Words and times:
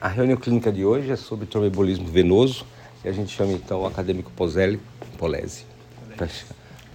A 0.00 0.08
reunião 0.08 0.36
clínica 0.36 0.70
de 0.70 0.84
hoje 0.84 1.10
é 1.10 1.16
sobre 1.16 1.46
tromboembolismo 1.46 2.06
venoso 2.06 2.66
e 3.04 3.08
a 3.08 3.12
gente 3.12 3.34
chama 3.34 3.52
então 3.52 3.82
o 3.82 3.86
acadêmico 3.86 4.30
Pozelli 4.32 4.80
Polese 5.18 5.64
para 6.16 6.28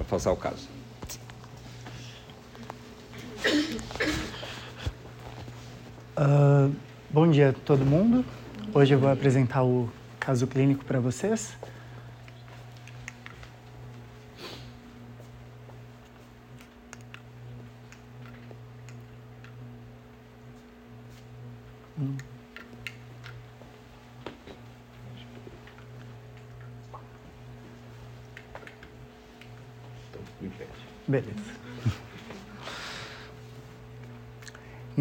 passar 0.07 0.31
o 0.31 0.35
caso. 0.35 0.67
Uh, 6.17 6.73
bom 7.09 7.29
dia 7.29 7.49
a 7.49 7.53
todo 7.53 7.85
mundo. 7.85 8.25
Hoje 8.73 8.93
eu 8.93 8.99
vou 8.99 9.09
apresentar 9.09 9.63
o 9.63 9.89
caso 10.19 10.45
clínico 10.45 10.85
para 10.85 10.99
vocês. 10.99 11.53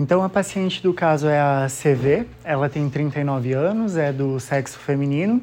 Então, 0.08 0.24
a 0.24 0.28
paciente 0.30 0.82
do 0.82 0.94
caso 0.94 1.28
é 1.28 1.38
a 1.38 1.66
CV, 1.66 2.26
ela 2.42 2.66
tem 2.70 2.88
39 2.88 3.52
anos, 3.52 3.94
é 3.94 4.10
do 4.10 4.40
sexo 4.40 4.78
feminino, 4.78 5.42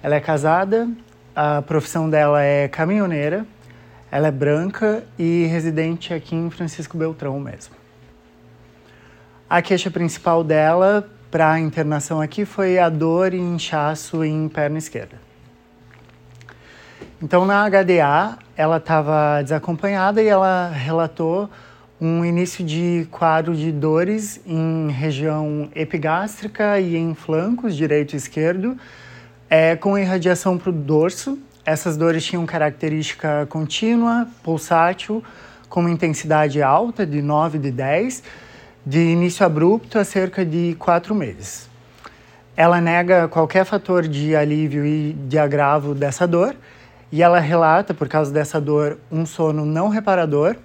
ela 0.00 0.14
é 0.14 0.20
casada, 0.20 0.88
a 1.34 1.62
profissão 1.62 2.08
dela 2.08 2.40
é 2.40 2.68
caminhoneira, 2.68 3.44
ela 4.08 4.28
é 4.28 4.30
branca 4.30 5.02
e 5.18 5.46
residente 5.46 6.14
aqui 6.14 6.36
em 6.36 6.48
Francisco 6.48 6.96
Beltrão 6.96 7.40
mesmo. 7.40 7.74
A 9.50 9.60
queixa 9.60 9.90
principal 9.90 10.44
dela 10.44 11.10
para 11.28 11.50
a 11.50 11.58
internação 11.58 12.20
aqui 12.20 12.44
foi 12.44 12.78
a 12.78 12.88
dor 12.88 13.34
e 13.34 13.38
inchaço 13.40 14.22
em 14.22 14.48
perna 14.48 14.78
esquerda. 14.78 15.16
Então, 17.20 17.44
na 17.44 17.68
HDA, 17.68 18.38
ela 18.56 18.76
estava 18.76 19.42
desacompanhada 19.42 20.22
e 20.22 20.28
ela 20.28 20.68
relatou 20.68 21.50
um 22.00 22.24
início 22.24 22.64
de 22.64 23.08
quadro 23.10 23.56
de 23.56 23.72
dores 23.72 24.40
em 24.46 24.88
região 24.90 25.68
epigástrica 25.74 26.78
e 26.78 26.96
em 26.96 27.12
flancos, 27.12 27.74
direito 27.74 28.12
e 28.12 28.16
esquerdo, 28.16 28.76
é, 29.50 29.74
com 29.74 29.98
irradiação 29.98 30.56
para 30.56 30.70
o 30.70 30.72
dorso. 30.72 31.36
Essas 31.64 31.96
dores 31.96 32.24
tinham 32.24 32.46
característica 32.46 33.46
contínua, 33.46 34.28
pulsátil, 34.44 35.24
com 35.68 35.80
uma 35.80 35.90
intensidade 35.90 36.62
alta, 36.62 37.04
de 37.04 37.20
9 37.20 37.58
de 37.58 37.72
10, 37.72 38.22
de 38.86 39.00
início 39.00 39.44
abrupto 39.44 39.98
a 39.98 40.04
cerca 40.04 40.44
de 40.44 40.76
4 40.78 41.14
meses. 41.14 41.68
Ela 42.56 42.80
nega 42.80 43.26
qualquer 43.26 43.64
fator 43.64 44.06
de 44.06 44.36
alívio 44.36 44.86
e 44.86 45.12
de 45.12 45.36
agravo 45.36 45.94
dessa 45.94 46.28
dor, 46.28 46.54
e 47.10 47.22
ela 47.22 47.40
relata, 47.40 47.92
por 47.92 48.08
causa 48.08 48.32
dessa 48.32 48.60
dor, 48.60 48.98
um 49.10 49.26
sono 49.26 49.64
não 49.64 49.88
reparador, 49.88 50.56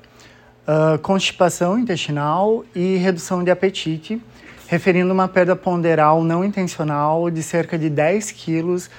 uh, 0.68 0.98
constipação 1.00 1.78
intestinal 1.78 2.64
e 2.76 2.98
redução 2.98 3.44
de 3.44 3.52
apetite, 3.52 4.22
referindo 4.68 5.14
uma 5.14 5.28
perda 5.28 5.56
ponderal 5.56 6.24
não 6.24 6.44
intencional 6.44 7.30
de 7.30 7.44
cerca 7.44 7.78
de 7.78 7.90
10 7.90 8.32
quilos 8.32 8.90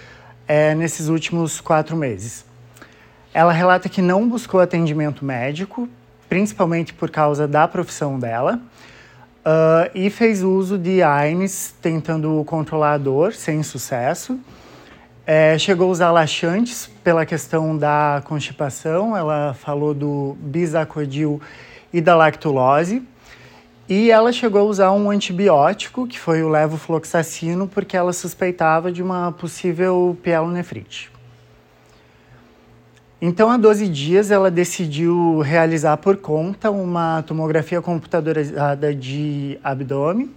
é, 0.47 0.75
nesses 0.75 1.09
últimos 1.09 1.61
quatro 1.61 1.97
meses. 1.97 2.45
Ela 3.33 3.53
relata 3.53 3.89
que 3.89 4.01
não 4.01 4.29
buscou 4.29 4.61
atendimento 4.61 5.25
médico, 5.25 5.89
principalmente 6.29 6.95
por 6.95 7.11
causa 7.11 7.49
da 7.49 7.67
profissão 7.67 8.19
dela, 8.19 8.61
uh, 9.45 9.91
e 9.95 10.09
fez 10.11 10.43
uso 10.43 10.79
de 10.79 11.03
AINES 11.03 11.75
tentando 11.81 12.43
controlar 12.45 12.95
a 12.95 12.99
dor, 12.99 13.33
sem 13.33 13.63
sucesso. 13.63 14.39
É, 15.27 15.57
chegou 15.57 15.89
a 15.89 15.91
usar 15.91 16.11
laxantes 16.11 16.91
pela 17.03 17.25
questão 17.25 17.75
da 17.75 18.21
constipação, 18.27 19.17
ela 19.17 19.55
falou 19.55 19.95
do 19.95 20.37
bisacodil 20.39 21.41
e 21.91 21.99
da 22.03 22.15
lactulose. 22.15 23.03
E 23.89 24.11
ela 24.11 24.33
chegou 24.33 24.61
a 24.61 24.65
usar 24.65 24.93
um 24.93 25.11
antibiótico, 25.11 26.07
que 26.07 26.19
foi 26.19 26.43
o 26.43 26.49
levofloxacino, 26.51 27.67
porque 27.67 27.97
ela 27.97 28.13
suspeitava 28.13 28.93
de 28.93 29.03
uma 29.03 29.33
possível 29.33 30.17
pielonefrite. 30.23 31.11
Então, 33.21 33.51
há 33.51 33.57
12 33.57 33.89
dias, 33.89 34.31
ela 34.31 34.51
decidiu 34.51 35.41
realizar 35.41 35.97
por 35.97 36.19
conta 36.19 36.71
uma 36.71 37.23
tomografia 37.23 37.81
computadorizada 37.81 38.95
de 38.95 39.59
abdômen 39.65 40.31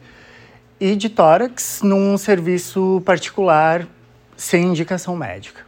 e 0.80 0.96
de 0.96 1.10
tórax 1.10 1.82
num 1.84 2.18
serviço 2.18 3.02
particular 3.06 3.86
sem 4.38 4.68
indicação 4.68 5.16
médica. 5.16 5.66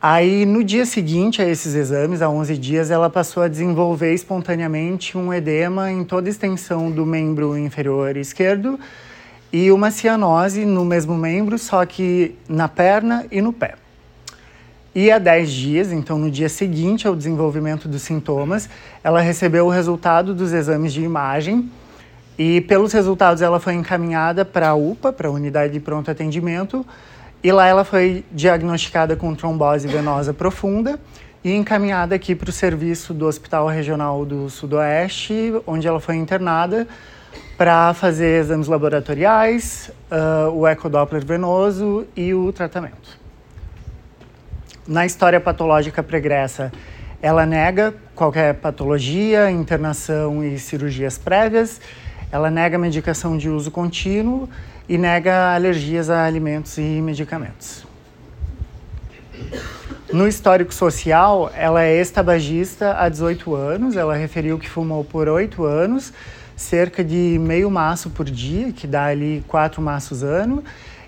Aí, 0.00 0.44
no 0.44 0.62
dia 0.62 0.84
seguinte 0.84 1.40
a 1.40 1.48
esses 1.48 1.74
exames, 1.74 2.20
há 2.20 2.28
11 2.28 2.58
dias, 2.58 2.90
ela 2.90 3.08
passou 3.08 3.42
a 3.42 3.48
desenvolver 3.48 4.12
espontaneamente 4.12 5.16
um 5.16 5.32
edema 5.32 5.90
em 5.90 6.04
toda 6.04 6.28
a 6.28 6.30
extensão 6.30 6.90
do 6.90 7.06
membro 7.06 7.56
inferior 7.56 8.14
esquerdo 8.14 8.78
e 9.50 9.72
uma 9.72 9.90
cianose 9.90 10.66
no 10.66 10.84
mesmo 10.84 11.16
membro, 11.16 11.58
só 11.58 11.86
que 11.86 12.36
na 12.46 12.68
perna 12.68 13.24
e 13.30 13.40
no 13.40 13.50
pé. 13.50 13.76
E 14.94 15.10
há 15.10 15.18
10 15.18 15.50
dias, 15.50 15.90
então 15.90 16.18
no 16.18 16.30
dia 16.30 16.50
seguinte 16.50 17.08
ao 17.08 17.16
desenvolvimento 17.16 17.88
dos 17.88 18.02
sintomas, 18.02 18.68
ela 19.02 19.20
recebeu 19.20 19.66
o 19.66 19.70
resultado 19.70 20.34
dos 20.34 20.52
exames 20.52 20.92
de 20.92 21.02
imagem 21.02 21.70
e, 22.38 22.60
pelos 22.60 22.92
resultados, 22.92 23.42
ela 23.42 23.58
foi 23.58 23.74
encaminhada 23.74 24.44
para 24.44 24.68
a 24.68 24.74
UPA, 24.74 25.12
para 25.12 25.28
a 25.28 25.30
Unidade 25.30 25.72
de 25.72 25.80
Pronto 25.80 26.10
Atendimento, 26.10 26.84
e 27.44 27.52
lá 27.52 27.66
ela 27.66 27.84
foi 27.84 28.24
diagnosticada 28.32 29.14
com 29.14 29.34
trombose 29.34 29.86
venosa 29.86 30.32
profunda 30.32 30.98
e 31.44 31.52
encaminhada 31.52 32.14
aqui 32.14 32.34
para 32.34 32.48
o 32.48 32.52
serviço 32.52 33.12
do 33.12 33.26
Hospital 33.26 33.68
Regional 33.68 34.24
do 34.24 34.48
Sudoeste, 34.48 35.52
onde 35.66 35.86
ela 35.86 36.00
foi 36.00 36.16
internada 36.16 36.88
para 37.58 37.92
fazer 37.92 38.40
exames 38.40 38.66
laboratoriais, 38.66 39.90
uh, 40.10 40.50
o 40.52 40.66
ecodoppler 40.66 41.22
venoso 41.22 42.06
e 42.16 42.32
o 42.32 42.50
tratamento. 42.50 43.18
Na 44.88 45.04
história 45.04 45.38
patológica 45.38 46.02
pregressa, 46.02 46.72
ela 47.20 47.44
nega 47.44 47.94
qualquer 48.14 48.54
patologia, 48.54 49.50
internação 49.50 50.42
e 50.42 50.58
cirurgias 50.58 51.18
prévias, 51.18 51.78
ela 52.32 52.50
nega 52.50 52.78
medicação 52.78 53.36
de 53.36 53.50
uso 53.50 53.70
contínuo 53.70 54.48
e 54.88 54.98
nega 54.98 55.54
alergias 55.54 56.10
a 56.10 56.24
alimentos 56.24 56.76
e 56.78 56.82
medicamentos. 56.82 57.86
No 60.12 60.28
histórico 60.28 60.72
social, 60.72 61.50
ela 61.54 61.82
é 61.82 61.96
ex-tabagista 61.96 62.96
há 62.98 63.08
18 63.08 63.54
anos, 63.54 63.96
ela 63.96 64.14
referiu 64.14 64.58
que 64.58 64.68
fumou 64.68 65.04
por 65.04 65.28
8 65.28 65.64
anos, 65.64 66.12
cerca 66.54 67.02
de 67.02 67.38
meio 67.40 67.70
maço 67.70 68.10
por 68.10 68.26
dia, 68.26 68.72
que 68.72 68.86
dá 68.86 69.06
ali 69.06 69.42
4 69.48 69.82
maços 69.82 70.22
ano, 70.22 70.62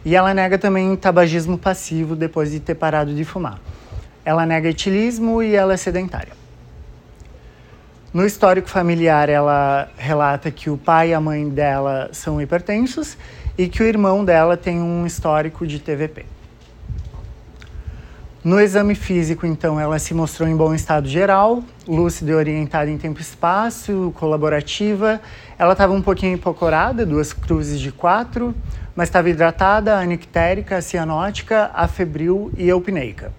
e 0.04 0.16
ela 0.16 0.34
nega 0.34 0.58
também 0.58 0.96
tabagismo 0.96 1.56
passivo 1.56 2.16
depois 2.16 2.50
de 2.50 2.58
ter 2.58 2.74
parado 2.74 3.14
de 3.14 3.24
fumar. 3.24 3.60
Ela 4.24 4.44
nega 4.44 4.70
etilismo 4.70 5.40
e 5.42 5.54
ela 5.54 5.74
é 5.74 5.76
sedentária. 5.76 6.32
No 8.12 8.24
histórico 8.24 8.68
familiar, 8.68 9.28
ela 9.28 9.88
relata 9.96 10.50
que 10.50 10.70
o 10.70 10.76
pai 10.76 11.10
e 11.10 11.14
a 11.14 11.20
mãe 11.20 11.48
dela 11.48 12.08
são 12.12 12.40
hipertensos 12.40 13.16
e 13.58 13.68
que 13.68 13.82
o 13.82 13.86
irmão 13.86 14.24
dela 14.24 14.56
tem 14.56 14.80
um 14.80 15.06
histórico 15.06 15.66
de 15.66 15.78
TVP. 15.78 16.26
No 18.46 18.60
exame 18.60 18.94
físico, 18.94 19.44
então, 19.44 19.80
ela 19.80 19.98
se 19.98 20.14
mostrou 20.14 20.48
em 20.48 20.54
bom 20.54 20.72
estado 20.72 21.08
geral, 21.08 21.64
lúcida 21.88 22.30
e 22.30 22.34
orientada 22.34 22.88
em 22.88 22.96
tempo 22.96 23.18
e 23.18 23.22
espaço, 23.22 24.12
colaborativa. 24.14 25.20
Ela 25.58 25.72
estava 25.72 25.92
um 25.92 26.00
pouquinho 26.00 26.36
hipocorada, 26.36 27.04
duas 27.04 27.32
cruzes 27.32 27.80
de 27.80 27.90
quatro, 27.90 28.54
mas 28.94 29.08
estava 29.08 29.28
hidratada, 29.28 29.98
anictérica, 29.98 30.80
cianótica, 30.80 31.72
afebril 31.74 32.52
e 32.56 32.68
eupneica. 32.68 33.32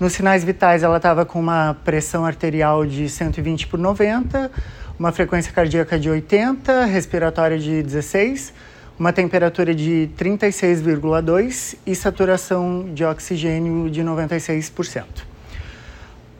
Nos 0.00 0.14
sinais 0.14 0.42
vitais, 0.42 0.82
ela 0.82 0.96
estava 0.96 1.26
com 1.26 1.38
uma 1.38 1.76
pressão 1.84 2.24
arterial 2.24 2.86
de 2.86 3.10
120 3.10 3.66
por 3.66 3.78
90, 3.78 4.50
uma 4.98 5.12
frequência 5.12 5.52
cardíaca 5.52 5.98
de 5.98 6.08
80, 6.08 6.86
respiratória 6.86 7.58
de 7.58 7.82
16, 7.82 8.54
uma 8.98 9.12
temperatura 9.12 9.74
de 9.74 10.10
36,2 10.18 11.76
e 11.86 11.94
saturação 11.94 12.90
de 12.92 13.04
oxigênio 13.04 13.90
de 13.90 14.02
96%. 14.02 15.04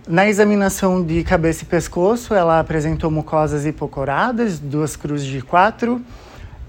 Na 0.07 0.29
examinação 0.29 1.05
de 1.05 1.23
cabeça 1.23 1.63
e 1.63 1.67
pescoço, 1.67 2.35
ela 2.35 2.59
apresentou 2.59 3.11
mucosas 3.11 3.65
hipocoradas, 3.65 4.59
duas 4.59 4.97
cruzes 4.97 5.27
de 5.27 5.41
quatro, 5.41 6.03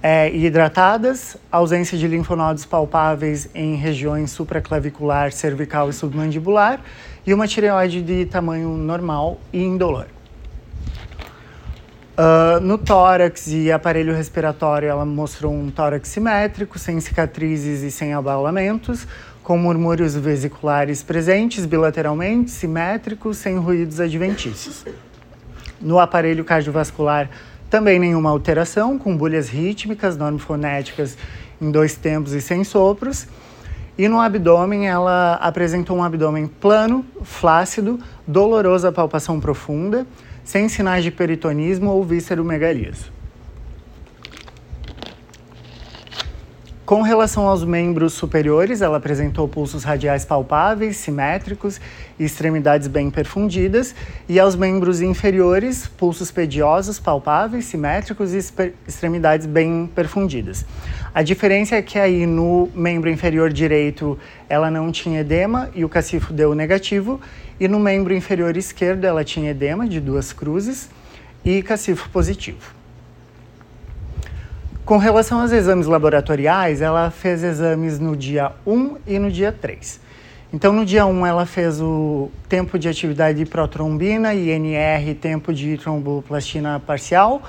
é, 0.04 0.30
hidratadas, 0.36 1.38
ausência 1.52 1.98
de 1.98 2.08
linfonodos 2.08 2.66
palpáveis 2.66 3.50
em 3.56 3.76
regiões 3.76 4.32
supraclavicular, 4.32 5.32
cervical 5.32 5.90
e 5.90 5.94
submandibular, 5.94 6.82
e 7.26 7.34
uma 7.34 7.48
tireoide 7.48 8.02
de 8.02 8.26
tamanho 8.26 8.70
normal 8.70 9.40
e 9.52 9.64
indolor. 9.64 10.08
Uh, 12.14 12.60
no 12.60 12.78
tórax 12.78 13.48
e 13.48 13.72
aparelho 13.72 14.14
respiratório, 14.14 14.88
ela 14.88 15.04
mostrou 15.04 15.52
um 15.52 15.72
tórax 15.72 16.10
simétrico, 16.10 16.78
sem 16.78 17.00
cicatrizes 17.00 17.82
e 17.82 17.90
sem 17.90 18.14
abalamentos, 18.14 19.08
com 19.42 19.58
murmúrios 19.58 20.16
vesiculares 20.16 21.02
presentes 21.02 21.66
bilateralmente, 21.66 22.52
simétricos, 22.52 23.38
sem 23.38 23.58
ruídos 23.58 24.00
adventícios. 24.00 24.86
No 25.82 26.00
aparelho 26.00 26.46
cardiovascular, 26.46 27.32
também 27.68 27.98
nenhuma 27.98 28.30
alteração, 28.30 29.00
com 29.00 29.18
bolhas 29.18 29.50
rítmicas, 29.50 30.16
normofonéticas 30.16 31.18
em 31.60 31.72
dois 31.72 31.96
tempos 31.96 32.34
e 32.34 32.42
sem 32.42 32.64
sopros. 32.64 33.28
E 33.98 34.08
no 34.08 34.20
abdômen, 34.20 34.88
ela 34.88 35.34
apresentou 35.42 35.98
um 35.98 36.04
abdômen 36.04 36.46
plano, 36.46 37.04
flácido, 37.24 38.00
doloroso 38.28 38.88
à 38.88 38.92
palpação 38.92 39.40
profunda, 39.40 40.06
sem 40.44 40.68
sinais 40.70 41.04
de 41.04 41.12
peritonismo 41.12 41.90
ou 41.90 42.04
visceromegalias. 42.04 43.12
Com 46.86 47.02
relação 47.02 47.48
aos 47.48 47.64
membros 47.64 48.12
superiores, 48.12 48.82
ela 48.82 48.98
apresentou 48.98 49.48
pulsos 49.48 49.86
radiais 49.86 50.26
palpáveis, 50.26 50.98
simétricos 50.98 51.80
e 52.20 52.26
extremidades 52.26 52.90
bem 52.90 53.10
perfundidas, 53.10 53.96
e 54.28 54.38
aos 54.38 54.54
membros 54.54 55.00
inferiores, 55.00 55.88
pulsos 55.88 56.30
pediosos 56.30 57.00
palpáveis, 57.00 57.66
simétricos 57.66 58.34
e 58.34 58.38
extremidades 58.86 59.48
bem 59.48 59.90
perfundidas. 59.96 60.66
A 61.16 61.24
diferença 61.24 61.78
é 61.78 61.82
que 61.82 61.98
aí 61.98 62.26
no 62.26 62.70
membro 62.76 63.10
inferior 63.10 63.54
direito 63.54 64.20
ela 64.50 64.70
não 64.70 64.92
tinha 64.92 65.22
edema 65.22 65.70
e 65.74 65.86
o 65.86 65.90
cacifo 65.90 66.34
deu 66.34 66.54
negativo, 66.54 67.22
e 67.60 67.68
no 67.68 67.80
membro 67.80 68.14
inferior 68.14 68.56
esquerdo 68.58 69.06
ela 69.06 69.24
tinha 69.24 69.52
edema 69.52 69.88
de 69.88 70.00
duas 70.00 70.34
cruzes 70.34 70.90
e 71.44 71.62
cacifo 71.62 72.10
positivo. 72.10 72.74
Com 74.86 74.98
relação 74.98 75.40
aos 75.40 75.54
exames 75.54 75.88
laboratoriais, 75.88 76.82
ela 76.82 77.10
fez 77.10 77.42
exames 77.42 78.00
no 78.00 78.18
dia 78.18 78.52
1 78.68 78.98
e 79.08 79.18
no 79.18 79.32
dia 79.32 79.52
3. 79.52 80.02
Então, 80.54 80.74
no 80.74 80.86
dia 80.86 81.06
1, 81.06 81.26
ela 81.26 81.46
fez 81.46 81.82
o 81.82 82.30
tempo 82.50 82.78
de 82.78 82.88
atividade 82.90 83.40
de 83.40 83.46
protrombina, 83.46 84.34
INR, 84.34 85.16
tempo 85.20 85.54
de 85.54 85.78
tromboplastina 85.78 86.80
parcial, 86.80 87.42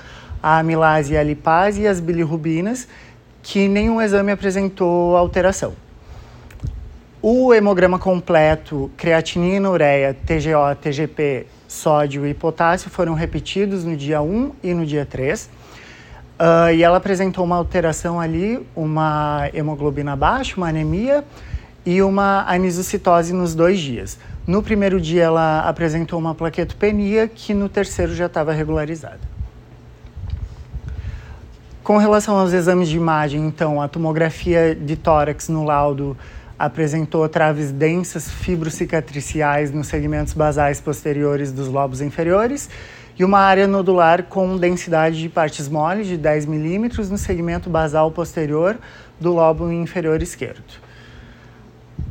a 0.42 0.60
amilase 0.60 1.14
e 1.14 1.16
a 1.16 1.22
lipase 1.22 1.82
e 1.82 1.86
as 1.86 2.00
bilirrubinas, 2.00 2.88
que 3.42 3.68
nenhum 3.68 4.00
exame 4.00 4.32
apresentou 4.32 5.16
alteração. 5.16 5.74
O 7.26 7.54
hemograma 7.54 7.98
completo, 7.98 8.90
creatinina, 8.98 9.70
ureia, 9.70 10.12
TGO, 10.12 10.76
TGP, 10.78 11.46
sódio 11.66 12.26
e 12.26 12.34
potássio 12.34 12.90
foram 12.90 13.14
repetidos 13.14 13.82
no 13.82 13.96
dia 13.96 14.20
1 14.20 14.52
e 14.62 14.74
no 14.74 14.84
dia 14.84 15.06
3. 15.06 15.44
Uh, 15.46 16.74
e 16.74 16.82
ela 16.82 16.98
apresentou 16.98 17.42
uma 17.42 17.56
alteração 17.56 18.20
ali, 18.20 18.62
uma 18.76 19.48
hemoglobina 19.54 20.14
baixa, 20.14 20.54
uma 20.58 20.68
anemia 20.68 21.24
e 21.86 22.02
uma 22.02 22.44
anisocitose 22.46 23.32
nos 23.32 23.54
dois 23.54 23.80
dias. 23.80 24.18
No 24.46 24.62
primeiro 24.62 25.00
dia 25.00 25.22
ela 25.22 25.60
apresentou 25.60 26.18
uma 26.18 26.34
plaquetopenia 26.34 27.26
que 27.26 27.54
no 27.54 27.70
terceiro 27.70 28.14
já 28.14 28.26
estava 28.26 28.52
regularizada. 28.52 29.20
Com 31.82 31.96
relação 31.96 32.36
aos 32.36 32.52
exames 32.52 32.90
de 32.90 32.98
imagem, 32.98 33.46
então, 33.46 33.80
a 33.80 33.88
tomografia 33.88 34.74
de 34.74 34.94
tórax 34.94 35.48
no 35.48 35.64
laudo 35.64 36.14
apresentou 36.58 37.28
traves 37.28 37.70
densas 37.70 38.30
fibrocicatriciais 38.30 39.72
nos 39.72 39.86
segmentos 39.86 40.32
basais 40.32 40.80
posteriores 40.80 41.52
dos 41.52 41.68
lobos 41.68 42.00
inferiores 42.00 42.70
e 43.18 43.24
uma 43.24 43.38
área 43.38 43.66
nodular 43.66 44.24
com 44.24 44.56
densidade 44.56 45.20
de 45.20 45.28
partes 45.28 45.68
moles 45.68 46.06
de 46.06 46.16
10 46.16 46.46
milímetros 46.46 47.10
no 47.10 47.18
segmento 47.18 47.70
basal 47.70 48.10
posterior 48.10 48.78
do 49.20 49.32
lobo 49.32 49.70
inferior 49.70 50.20
esquerdo. 50.22 50.84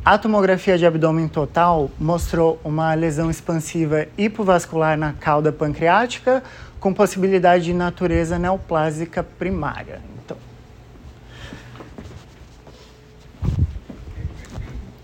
A 0.04 0.18
tomografia 0.18 0.76
de 0.76 0.84
abdômen 0.84 1.28
total 1.28 1.90
mostrou 1.98 2.60
uma 2.62 2.92
lesão 2.94 3.30
expansiva 3.30 4.06
hipovascular 4.18 4.98
na 4.98 5.12
cauda 5.14 5.50
pancreática 5.50 6.42
com 6.78 6.92
possibilidade 6.92 7.64
de 7.64 7.72
natureza 7.72 8.38
neoplásica 8.38 9.22
primária. 9.22 10.00
Então, 10.22 10.36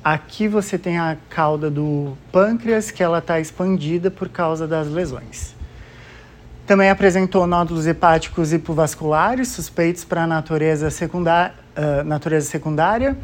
aqui 0.03 0.49
você 0.49 0.79
tem 0.79 0.99
a 0.99 1.17
cauda 1.29 1.71
do 1.71 2.17
pâncreas 2.33 2.91
que 2.91 3.03
ela 3.03 3.19
está 3.19 3.39
expandida 3.39 4.11
por 4.11 4.29
causa 4.29 4.67
das 4.67 4.89
lesões. 4.89 5.55
Também 6.67 6.89
apresentou 6.89 7.47
nódulos 7.47 7.87
hepáticos 7.87 8.53
hipovasculares 8.53 9.49
suspeitos 9.49 10.05
para 10.05 10.27
natureza, 10.27 10.89
uh, 10.89 12.05
natureza 12.05 12.49
secundária 12.49 13.17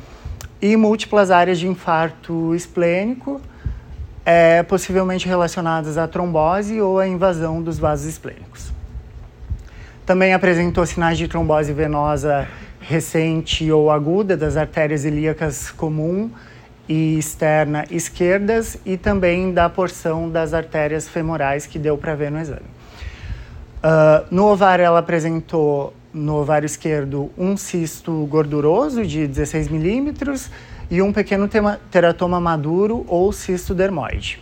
e 0.60 0.76
múltiplas 0.76 1.30
áreas 1.30 1.58
de 1.58 1.68
infarto 1.68 2.54
esplênico, 2.54 3.40
é, 4.24 4.64
possivelmente 4.64 5.28
relacionadas 5.28 5.96
à 5.96 6.08
trombose 6.08 6.80
ou 6.80 6.98
à 6.98 7.06
invasão 7.06 7.62
dos 7.62 7.78
vasos 7.78 8.06
esplênicos. 8.06 8.72
Também 10.04 10.34
apresentou 10.34 10.84
sinais 10.84 11.16
de 11.16 11.28
trombose 11.28 11.72
venosa 11.72 12.48
recente 12.80 13.70
ou 13.70 13.90
aguda 13.90 14.36
das 14.36 14.56
artérias 14.56 15.04
ilíacas 15.04 15.70
comum 15.70 16.30
e 16.88 17.18
externa 17.18 17.84
esquerdas 17.90 18.78
e 18.84 18.96
também 18.96 19.52
da 19.52 19.68
porção 19.68 20.30
das 20.30 20.54
artérias 20.54 21.08
femorais 21.08 21.66
que 21.66 21.78
deu 21.78 21.98
para 21.98 22.14
ver 22.14 22.30
no 22.30 22.38
exame. 22.38 22.76
Uh, 23.76 24.26
no 24.30 24.46
ovário, 24.46 24.84
ela 24.84 25.00
apresentou, 25.00 25.92
no 26.12 26.36
ovário 26.36 26.66
esquerdo, 26.66 27.30
um 27.36 27.56
cisto 27.56 28.26
gorduroso 28.26 29.04
de 29.04 29.26
16 29.26 29.68
milímetros 29.68 30.50
e 30.90 31.02
um 31.02 31.12
pequeno 31.12 31.48
teratoma 31.90 32.40
maduro 32.40 33.04
ou 33.08 33.32
cisto 33.32 33.74
dermoide. 33.74 34.40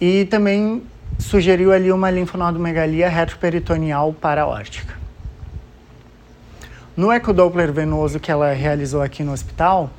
E 0.00 0.26
também 0.26 0.82
sugeriu 1.18 1.72
ali 1.72 1.92
uma 1.92 2.10
linfonodomegalia 2.10 3.08
retroperitoneal 3.08 4.12
paraórtica. 4.12 4.94
No 6.96 7.10
ecodoppler 7.10 7.72
venoso 7.72 8.20
que 8.20 8.30
ela 8.30 8.52
realizou 8.52 9.00
aqui 9.00 9.22
no 9.22 9.32
hospital, 9.32 9.90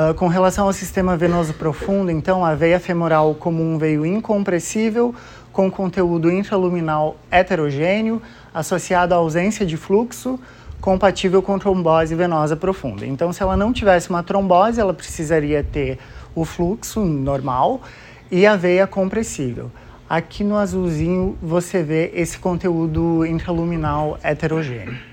uh, 0.00 0.14
com 0.14 0.28
relação 0.28 0.66
ao 0.66 0.72
sistema 0.72 1.16
venoso 1.16 1.54
profundo, 1.54 2.10
então 2.10 2.44
a 2.44 2.54
veia 2.54 2.80
femoral 2.80 3.34
comum 3.34 3.76
veio 3.78 4.06
incompressível, 4.06 5.14
com 5.52 5.70
conteúdo 5.70 6.30
intraluminal 6.30 7.16
heterogêneo, 7.30 8.22
associado 8.54 9.14
à 9.14 9.18
ausência 9.18 9.66
de 9.66 9.76
fluxo, 9.76 10.38
compatível 10.80 11.42
com 11.42 11.58
trombose 11.58 12.14
venosa 12.14 12.56
profunda. 12.56 13.04
Então, 13.04 13.32
se 13.32 13.42
ela 13.42 13.56
não 13.56 13.72
tivesse 13.72 14.08
uma 14.08 14.22
trombose, 14.22 14.80
ela 14.80 14.94
precisaria 14.94 15.62
ter 15.62 15.98
o 16.34 16.44
fluxo 16.44 17.04
normal 17.04 17.82
e 18.30 18.46
a 18.46 18.56
veia 18.56 18.86
compressível. 18.86 19.70
Aqui 20.08 20.42
no 20.42 20.56
azulzinho 20.56 21.36
você 21.42 21.82
vê 21.82 22.10
esse 22.14 22.38
conteúdo 22.38 23.26
intraluminal 23.26 24.18
heterogêneo. 24.22 25.09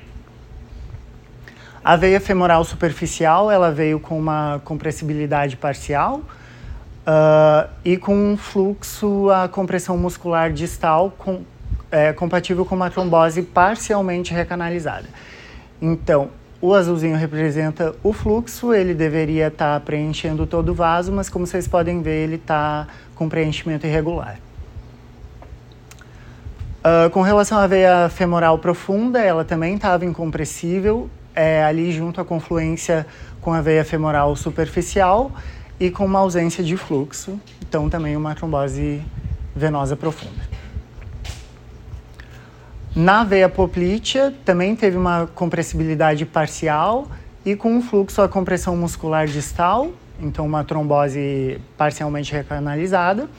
A 1.88 1.96
veia 1.96 2.20
femoral 2.20 2.65
superficial, 2.65 3.50
ela 3.50 3.72
veio 3.72 3.98
com 3.98 4.20
uma 4.20 4.60
compressibilidade 4.65 5.56
parcial, 5.56 6.22
Uh, 7.08 7.70
e 7.86 7.96
com 7.96 8.13
um 8.13 8.36
fluxo, 8.36 9.29
a 9.29 9.48
compressão 9.48 9.98
muscular 9.98 10.51
distal 10.51 11.13
com, 11.17 11.44
é, 11.89 12.12
compatível 12.12 12.65
com 12.65 12.75
uma 12.75 12.89
trombose 12.89 13.41
parcialmente 13.44 14.34
recanalizada. 14.34 15.06
Então, 15.82 16.29
o 16.60 16.74
azulzinho 16.74 17.15
representa 17.15 17.96
o 18.03 18.12
fluxo, 18.12 18.74
ele 18.74 18.94
deveria 18.94 19.48
estar 19.48 19.79
tá 19.79 19.86
preenchendo 19.86 20.46
todo 20.46 20.74
o 20.74 20.74
vaso, 20.74 21.13
mas 21.13 21.29
como 21.29 21.48
vocês 21.48 21.65
podem 21.65 22.01
ver, 22.01 22.25
ele 22.25 22.36
está 22.36 22.88
com 23.15 23.29
preenchimento 23.29 23.88
irregular. 23.88 24.38
Uh, 26.79 27.10
com 27.12 27.22
relação 27.22 27.58
à 27.58 27.65
veia 27.67 28.10
femoral 28.10 28.60
profunda, 28.60 29.22
ela 29.22 29.46
também 29.46 29.75
estava 29.75 30.03
incompressível, 30.03 31.10
é, 31.38 31.63
ali 31.63 31.91
junto 31.91 32.20
à 32.20 32.25
confluência 32.25 33.06
com 33.39 33.53
a 33.53 33.62
veia 33.62 33.86
femoral 33.86 34.36
superficial, 34.36 35.32
e 35.79 35.91
com 35.91 36.06
uma 36.06 36.20
ausência 36.20 36.63
de 36.63 36.75
fluxo, 36.75 37.39
então 37.62 37.89
também 37.89 38.15
uma 38.15 38.34
trombose 38.34 39.01
venosa 39.56 39.96
profunda. 39.96 40.58
Na 42.96 43.24
veia 43.24 43.48
poplítea 43.48 44.34
também 44.44 44.75
teve 44.75 44.98
uma 44.98 45.27
compressibilidade 45.36 46.25
parcial 46.25 47.08
e 47.46 47.56
com 47.56 47.79
fluxo 47.82 48.22
a 48.22 48.27
compressão 48.27 48.75
muscular 48.75 49.27
distal, 49.27 49.91
então 50.20 50.46
uma 50.46 50.63
trombose 50.63 51.62
parcialmente 51.77 52.32
recanalizada. 52.34 53.29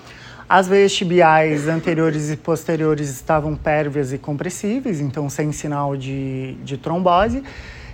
As 0.48 0.68
veias 0.68 0.94
tibiais 0.94 1.66
anteriores 1.66 2.30
e 2.30 2.36
posteriores 2.36 3.10
estavam 3.10 3.54
pérvias 3.56 4.12
e 4.12 4.18
compressíveis, 4.18 5.00
então 5.00 5.28
sem 5.28 5.50
sinal 5.50 5.96
de, 5.96 6.54
de 6.62 6.78
trombose 6.78 7.42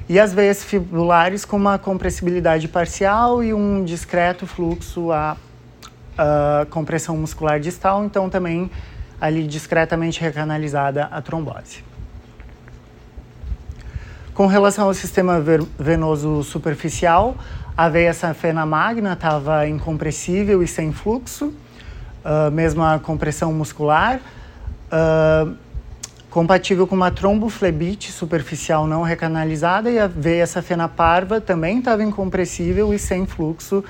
e 0.09 0.19
as 0.21 0.33
veias 0.33 0.63
fibulares 0.63 1.45
com 1.45 1.57
uma 1.57 1.79
compressibilidade 1.79 2.69
parcial 2.69 3.43
e 3.43 3.55
um 3.55 3.85
discreto 3.85 4.47
fluxo 4.47 5.11
à, 5.11 5.37
à 6.17 6.67
compressão 6.71 7.17
muscular 7.17 7.59
distal, 7.59 8.05
então 8.05 8.29
também 8.29 8.71
ali 9.21 9.47
discretamente 9.47 10.21
recanalizada 10.21 11.05
a 11.05 11.23
trombose. 11.23 11.83
Com 14.35 14.47
relação 14.47 14.87
ao 14.87 14.95
sistema 14.95 15.43
venoso 15.79 16.43
superficial, 16.43 17.37
a 17.77 17.89
veia 17.89 18.13
safena 18.13 18.67
magna 18.67 19.13
estava 19.13 19.67
incompressível 19.67 20.63
e 20.63 20.67
sem 20.67 20.93
fluxo, 20.93 21.47
uh, 21.47 22.51
mesmo 22.51 22.83
a 22.83 22.99
compressão 22.99 23.53
muscular, 23.53 24.21
uh, 24.91 25.55
compatível 26.35 26.85
com 26.85 26.97
uma 26.97 27.13
tromboflebite 27.13 28.11
superficial 28.11 28.89
não 28.89 29.03
recanalizada 29.03 29.89
e 29.89 30.01
a 30.01 30.09
veia 30.09 30.45
safena 30.49 30.89
parva 30.89 31.41
também 31.41 31.79
estava 31.79 32.03
incompressível 32.03 32.93
e 32.93 32.99
sem 32.99 33.25
fluxo, 33.25 33.85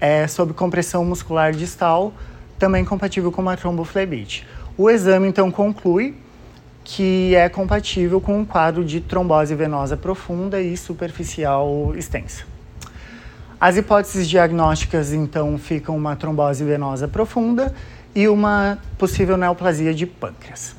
é, 0.00 0.26
sob 0.26 0.52
compressão 0.54 1.04
muscular 1.04 1.52
distal, 1.52 2.12
também 2.58 2.84
compatível 2.84 3.30
com 3.30 3.40
uma 3.40 3.56
tromboflebite. 3.56 4.44
O 4.76 4.90
exame 4.90 5.28
então 5.28 5.52
conclui 5.52 6.16
que 6.82 7.32
é 7.36 7.48
compatível 7.48 8.20
com 8.20 8.40
um 8.40 8.44
quadro 8.44 8.84
de 8.84 9.00
trombose 9.00 9.54
venosa 9.54 9.96
profunda 9.96 10.60
e 10.60 10.76
superficial 10.76 11.94
extensa. 11.94 12.42
As 13.60 13.76
hipóteses 13.76 14.28
diagnósticas 14.28 15.12
então 15.12 15.56
ficam 15.56 15.96
uma 15.96 16.16
trombose 16.16 16.64
venosa 16.64 17.06
profunda 17.06 17.72
e 18.16 18.26
uma 18.26 18.78
possível 18.98 19.36
neoplasia 19.36 19.94
de 19.94 20.06
pâncreas. 20.06 20.77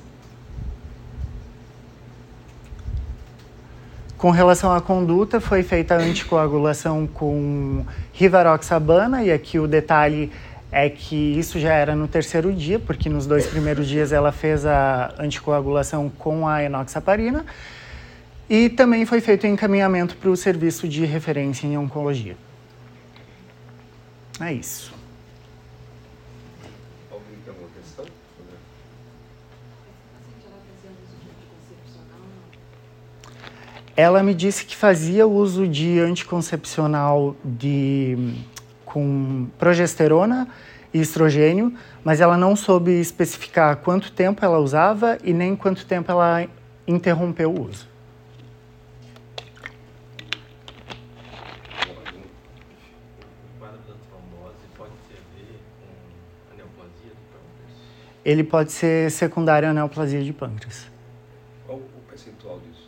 Com 4.20 4.32
relação 4.32 4.74
à 4.74 4.82
conduta, 4.82 5.40
foi 5.40 5.64
feita 5.64 5.96
a 5.96 5.98
anticoagulação 5.98 7.08
com 7.08 7.86
rivaroxabana, 8.12 9.24
e 9.24 9.32
aqui 9.32 9.58
o 9.58 9.66
detalhe 9.66 10.30
é 10.70 10.90
que 10.90 11.16
isso 11.16 11.58
já 11.58 11.72
era 11.72 11.96
no 11.96 12.06
terceiro 12.06 12.52
dia, 12.52 12.80
porque 12.80 13.08
nos 13.08 13.26
dois 13.26 13.48
primeiros 13.48 13.88
dias 13.88 14.12
ela 14.12 14.34
fez 14.34 14.66
a 14.66 15.16
anticoagulação 15.18 16.10
com 16.10 16.46
a 16.46 16.62
enoxaparina. 16.62 17.46
E 18.50 18.68
também 18.68 19.06
foi 19.06 19.22
feito 19.22 19.48
encaminhamento 19.48 20.18
para 20.18 20.30
o 20.30 20.36
serviço 20.36 20.86
de 20.86 21.06
referência 21.06 21.66
em 21.66 21.78
oncologia. 21.78 22.36
É 24.42 24.52
isso. 24.52 24.94
Alguém 27.10 27.38
tem 27.46 27.54
alguma 27.54 27.70
questão? 27.70 28.06
Ela 34.02 34.24
me 34.24 34.34
disse 34.34 34.64
que 34.64 34.78
fazia 34.78 35.28
uso 35.28 35.68
de 35.68 36.00
anticoncepcional 36.00 37.36
de 37.44 38.34
com 38.86 39.50
progesterona 39.60 40.48
e 40.94 41.02
estrogênio, 41.02 41.74
mas 42.02 42.22
ela 42.22 42.38
não 42.38 42.56
soube 42.56 42.92
especificar 42.92 43.76
quanto 43.76 44.10
tempo 44.14 44.46
ela 44.46 44.58
usava 44.58 45.18
e 45.22 45.34
nem 45.34 45.54
quanto 45.54 45.86
tempo 45.86 46.10
ela 46.10 46.48
interrompeu 46.88 47.52
o 47.52 47.68
uso. 47.68 47.90
Ele 58.24 58.46
pode 58.46 58.72
ser 58.72 59.12
secundário 59.12 59.68
à 59.68 59.74
neoplasia 59.74 60.24
de 60.24 60.32
pâncreas. 60.32 60.88
Qual 61.68 61.80
o 61.80 62.02
percentual 62.10 62.62
disso? 62.62 62.88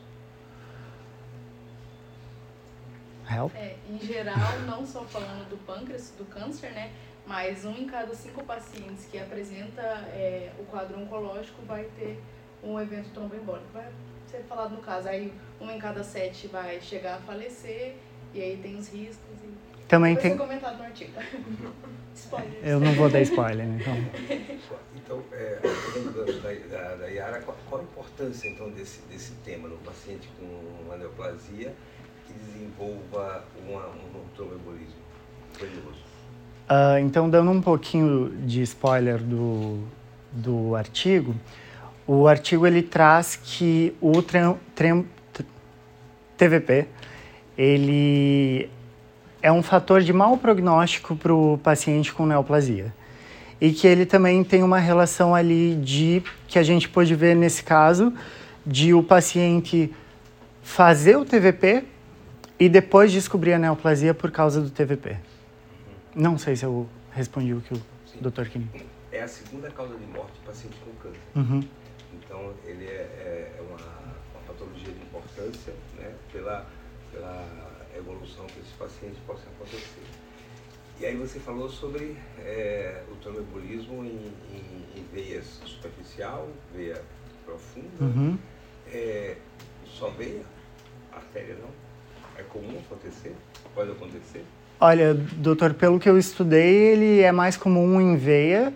Help? 3.34 3.56
É, 3.56 3.76
em 3.90 4.00
geral, 4.00 4.60
não 4.68 4.86
só 4.86 5.04
falando 5.04 5.50
do 5.50 5.58
pâncreas, 5.66 6.14
do 6.18 6.26
câncer, 6.26 6.72
né? 6.72 6.92
Mas 7.26 7.66
um 7.66 7.72
em 7.72 7.86
cada 7.86 8.14
cinco 8.16 8.44
pacientes 8.44 9.06
que 9.06 9.18
apresenta 9.18 9.82
é, 9.82 10.52
o 10.60 10.64
quadro 10.66 11.00
oncológico 11.00 11.62
vai 11.66 11.86
ter 11.98 12.20
um 12.64 12.80
evento 12.80 13.10
tromboembólico. 13.14 13.68
Vai 13.74 13.88
ser 14.28 14.44
falado 14.44 14.76
no 14.76 14.82
caso. 14.82 15.08
Aí 15.08 15.34
um 15.60 15.70
em 15.70 15.80
cada 15.80 16.04
sete 16.04 16.48
vai 16.48 16.82
chegar 16.82 17.16
a 17.16 17.20
falecer, 17.20 17.96
e 18.34 18.42
aí 18.42 18.58
tem 18.58 18.76
os 18.76 18.90
riscos. 18.92 19.38
E... 19.44 19.88
Também 19.88 20.14
vai 20.14 20.24
tem. 20.24 20.32
ser 20.32 20.38
comentado 20.38 20.78
no 20.78 20.84
artigo. 20.84 21.12
spoiler. 22.16 22.60
Eu 22.64 22.80
não 22.80 22.94
vou 22.94 23.10
dar 23.10 23.22
spoiler, 23.22 23.66
então. 23.66 23.96
Então, 24.96 25.24
é, 25.32 25.60
da, 26.70 26.78
da, 26.78 26.96
da 26.96 27.08
Yara, 27.08 27.42
qual, 27.42 27.58
qual, 27.70 27.82
a 27.82 27.84
importância 27.84 28.48
então 28.48 28.70
desse, 28.70 29.02
desse 29.04 29.34
tema 29.44 29.68
no 29.68 29.78
paciente 29.78 30.30
com 30.40 30.46
uma 30.86 30.98
neoplasia 30.98 31.74
que 32.32 32.46
desenvolva 32.46 33.46
uma, 33.68 33.88
um 33.88 34.26
tromboembolismo? 34.36 35.02
Uh, 36.70 36.98
então, 37.02 37.30
dando 37.30 37.52
um 37.52 37.62
pouquinho 37.62 38.30
de 38.46 38.62
spoiler 38.62 39.22
do, 39.22 39.84
do 40.32 40.76
artigo, 40.76 41.36
o 42.08 42.28
artigo 42.28 42.66
ele 42.66 42.82
traz 42.82 43.36
que 43.36 43.94
o 44.02 44.22
trem, 44.22 44.58
trem, 44.74 45.06
TVP 46.38 46.88
ele 47.58 48.70
é 49.42 49.52
um 49.52 49.62
fator 49.62 50.02
de 50.02 50.12
mau 50.12 50.38
prognóstico 50.38 51.16
para 51.16 51.34
o 51.34 51.60
paciente 51.62 52.14
com 52.14 52.26
neoplasia. 52.26 52.94
E 53.60 53.72
que 53.72 53.86
ele 53.86 54.06
também 54.06 54.44
tem 54.44 54.64
uma 54.64 54.80
relação 54.80 55.36
ali 55.36 55.76
de, 55.76 56.24
que 56.48 56.58
a 56.58 56.64
gente 56.64 56.90
pode 56.90 57.14
ver 57.14 57.36
nesse 57.36 57.64
caso, 57.64 58.12
de 58.66 58.94
o 58.94 59.04
paciente 59.04 59.94
fazer 60.64 61.18
o 61.18 61.26
TVP 61.26 61.84
e 62.62 62.70
depois 62.70 63.12
descobrir 63.12 63.54
a 63.54 63.58
neoplasia 63.58 64.14
por 64.14 64.30
causa 64.30 64.62
do 64.62 64.70
TVP. 64.70 65.18
Não 66.16 66.38
sei 66.38 66.56
se 66.56 66.64
eu 66.64 66.88
respondi 67.12 67.56
o 67.56 67.60
que 67.60 67.74
o 67.74 67.82
Sim. 68.06 68.20
Dr. 68.22 68.50
Kim. 68.50 68.70
É 69.12 69.24
a 69.24 69.28
segunda 69.28 69.72
causa 69.72 69.98
de 69.98 70.06
morte 70.06 70.34
do 70.34 70.46
paciente 70.46 70.78
com 70.86 70.92
câncer. 71.02 71.20
Uhum. 71.36 71.64
Então, 72.14 72.54
ele 72.64 72.86
é, 72.86 73.00
é, 73.00 73.56
é 73.58 73.62
uma, 73.64 73.78
uma, 73.78 74.44
patologia 74.46 74.94
de 74.94 75.02
importância 75.02 75.74
né, 75.98 76.14
pela, 76.32 76.68
pela 77.12 77.48
evolução 77.98 78.46
que 78.46 78.60
esse 78.60 78.74
paciente 78.78 79.18
possa 79.26 79.42
acontecer. 79.56 80.04
E 81.00 81.06
aí 81.08 81.16
você 81.16 81.40
falou 81.40 81.68
sobre 81.68 82.16
é, 82.38 83.02
o 83.12 83.16
tromboembolismo 83.16 84.06
em, 84.06 84.32
em, 84.54 85.00
em, 85.00 85.06
veias 85.12 85.46
superficial, 85.66 86.48
veia 86.76 87.02
profunda, 87.44 88.04
uhum. 88.04 88.38
é, 88.86 89.38
só 89.84 90.12
veia, 90.12 90.44
artéria 91.12 91.56
não. 91.56 91.91
É 92.38 92.44
comum 92.44 92.80
acontecer? 92.86 93.36
Pode 93.74 93.92
acontecer? 93.92 94.44
Olha, 94.80 95.14
doutor, 95.14 95.76
pelo 95.76 96.00
que 96.00 96.10
eu 96.10 96.18
estudei, 96.18 96.94
ele 96.94 97.22
é 97.22 97.32
mais 97.32 97.56
comum 97.56 98.02
em 98.02 98.16
veia, 98.16 98.74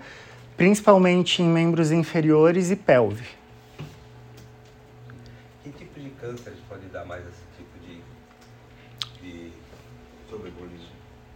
principalmente 0.56 1.42
em 1.42 1.48
membros 1.48 1.92
inferiores 1.92 2.70
e 2.70 2.76
pelve. 2.76 3.28
Que 5.64 5.72
tipo 5.72 6.00
de 6.00 6.10
câncer 6.12 6.54
pode 6.70 6.86
dar 6.88 7.06
mais 7.06 7.24
esse 7.26 7.42
tipo 7.58 7.80
de, 7.80 8.02
de? 9.28 9.52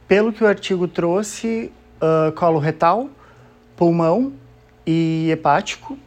Pelo 0.07 0.31
que 0.31 0.43
o 0.43 0.47
artigo 0.47 0.87
trouxe, 0.87 1.71
uh, 2.01 2.31
colo 2.33 2.59
retal, 2.59 3.09
pulmão 3.75 4.33
e 4.85 5.29
hepático, 5.31 5.97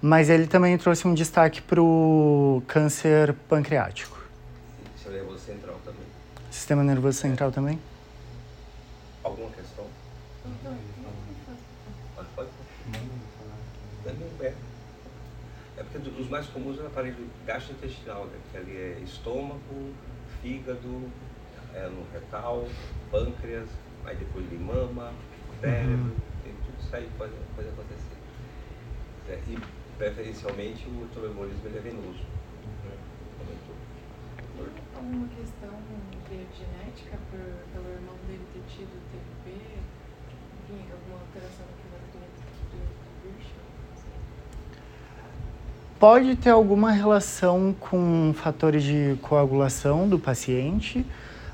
mas 0.00 0.30
ele 0.30 0.46
também 0.46 0.76
trouxe 0.78 1.08
um 1.08 1.14
destaque 1.14 1.60
para 1.60 1.82
o 1.82 2.62
câncer 2.66 3.34
pancreático. 3.48 4.17
Sistema 6.68 6.84
nervoso 6.84 7.18
central 7.18 7.50
também? 7.50 7.80
Alguma 9.24 9.48
questão? 9.52 9.86
Pode, 12.14 12.28
pode. 12.36 12.48
É. 14.42 14.54
é 15.78 15.82
porque 15.82 16.10
os 16.20 16.28
mais 16.28 16.46
comuns 16.48 16.78
é 16.78 16.82
o 16.82 16.86
aparelho 16.88 17.26
gastrointestinal, 17.46 18.26
né? 18.26 18.38
que 18.52 18.58
ali 18.58 18.76
é 18.76 19.00
estômago, 19.02 19.94
fígado, 20.42 21.10
é 21.72 21.88
no 21.88 22.04
retal, 22.12 22.68
pâncreas, 23.10 23.70
aí 24.04 24.16
depois 24.16 24.46
de 24.50 24.56
mama, 24.56 25.14
cérebro, 25.62 25.94
uhum. 25.94 26.16
tem 26.44 26.52
tudo 26.52 26.84
isso 26.84 26.94
aí 26.94 27.08
pode, 27.16 27.32
pode 27.56 27.68
acontecer. 27.68 28.18
É, 29.30 29.40
e 29.48 29.58
preferencialmente 29.96 30.86
o 30.86 31.08
tromboembolismo 31.14 31.62
ele 31.64 31.78
é 31.78 31.80
venoso. 31.80 32.26
Né? 32.84 32.98
Alguma 34.94 35.28
questão 35.28 35.70
de 36.36 36.58
genética 36.58 37.16
por, 37.30 37.40
pelo 37.72 37.88
irmão 37.94 38.14
dele 38.26 38.44
ter 38.52 38.62
tido 38.68 38.90
TB? 39.10 39.50
Enfim, 39.50 40.84
alguma 40.92 41.20
alteração 41.20 41.64
na 41.66 41.98
Pode 45.98 46.36
ter 46.36 46.50
alguma 46.50 46.92
relação 46.92 47.74
com 47.80 48.32
fatores 48.34 48.84
de 48.84 49.16
coagulação 49.22 50.08
do 50.08 50.18
paciente, 50.18 51.04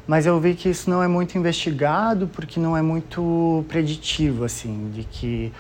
mas 0.07 0.27
eu 0.27 0.39
vi 0.39 0.55
que 0.55 0.69
isso 0.69 0.91
não 0.91 1.03
é 1.03 1.09
muito 1.09 1.39
investigado 1.39 2.29
porque 2.29 2.61
não 2.61 2.77
é 2.77 2.83
muito 2.83 3.65
preditivo, 3.69 4.45
assim, 4.45 4.91
de 4.93 5.05
que 5.05 5.53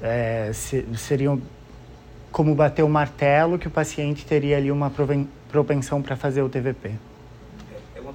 é, 0.00 0.50
se, 0.52 0.86
seriam 0.96 1.40
como 2.30 2.54
bater 2.54 2.84
o 2.84 2.88
martelo 2.88 3.58
que 3.58 3.66
o 3.66 3.70
paciente 3.70 4.24
teria 4.26 4.58
ali 4.58 4.70
uma 4.70 4.92
propensão 5.50 6.02
para 6.02 6.14
fazer 6.14 6.42
o 6.42 6.48
TVP 6.48 6.92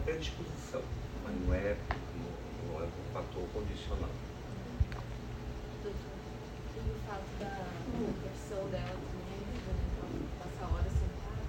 predisposição, 0.02 0.82
mas 1.24 1.36
não 1.46 1.54
é, 1.54 1.76
não, 2.18 2.82
é 2.82 2.86
um 2.86 3.14
fator 3.14 3.44
condicional. 3.54 4.10
Doutor, 5.84 5.96
e 6.76 6.80
o 6.80 7.00
fato 7.08 7.30
da 7.40 7.72
conversão 7.92 8.70
dela 8.70 8.98
também? 8.98 9.42
Então, 9.62 10.10
passar 10.40 10.74
horas 10.74 10.94
sentada? 10.94 11.42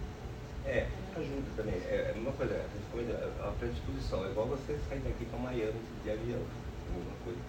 É, 0.66 0.88
tá 1.14 1.20
ajuda 1.20 1.48
também. 1.56 1.74
É, 1.74 2.12
é, 2.12 2.18
uma 2.18 2.32
coisa, 2.32 2.54
é, 2.54 2.66
é, 2.66 3.48
a 3.48 3.52
predisposição. 3.58 4.24
É 4.26 4.30
igual 4.30 4.46
você 4.46 4.78
sair 4.88 5.00
daqui 5.00 5.24
para 5.24 5.38
Miami 5.38 5.80
de 6.04 6.10
avião, 6.10 6.40
alguma 6.40 7.04
mesma 7.04 7.16
coisa. 7.24 7.40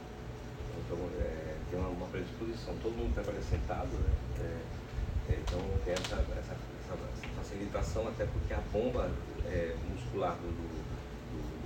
Então, 0.80 0.98
é, 1.20 1.56
tem 1.70 1.80
uma, 1.80 1.90
uma, 1.90 2.08
predisposição. 2.08 2.76
Todo 2.82 2.96
mundo 2.96 3.14
trabalha 3.14 3.42
sentado, 3.42 3.92
né? 3.92 4.10
É, 4.40 5.40
então 5.40 5.60
tem 5.86 5.94
essa, 5.94 6.16
essa, 6.16 6.56
essa, 6.56 6.98
facilitação, 7.38 8.08
até 8.08 8.26
porque 8.26 8.54
a 8.54 8.62
bomba 8.72 9.10
é, 9.46 9.76
muscular 9.90 10.36
do, 10.36 10.48
do 10.48 10.83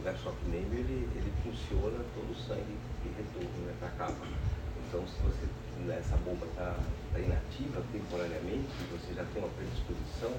do 0.07 0.13
gastroc 0.13 0.35
ele, 0.47 1.09
ele 1.15 1.33
funciona 1.43 2.03
todo 2.15 2.31
o 2.31 2.35
sangue 2.35 2.77
de 3.03 3.09
retorno 3.09 3.65
né, 3.65 3.75
para 3.79 3.89
a 3.89 3.91
capa. 3.91 4.25
Então, 4.87 5.05
se 5.05 5.19
você 5.21 5.47
essa 5.91 6.17
bomba 6.17 6.45
está 6.47 6.75
tá 7.13 7.19
inativa 7.19 7.83
temporariamente, 7.91 8.71
você 8.91 9.13
já 9.13 9.23
tem 9.25 9.43
uma 9.43 9.51
predisposição, 9.53 10.33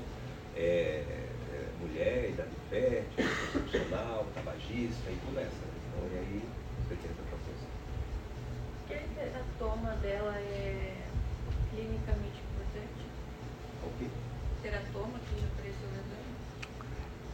é, 0.56 1.04
é, 1.52 1.68
mulher, 1.80 2.30
idade 2.30 2.50
fértil, 2.68 3.24
profissional, 3.52 4.26
tabagista, 4.34 5.10
e 5.10 5.16
começa. 5.26 5.52
Então, 5.52 6.08
e 6.12 6.18
aí 6.18 6.42
você 6.82 6.96
tem 6.96 7.10
essa 7.10 7.22
proposta. 7.28 7.68
A 8.88 9.58
toma 9.58 9.90
dela 9.96 10.34
é 10.36 10.96
clinicamente 11.70 12.40
importante? 12.40 13.04
O 13.84 13.90
quê? 13.98 14.08
Teratoma 14.62 15.18
que 15.18 15.47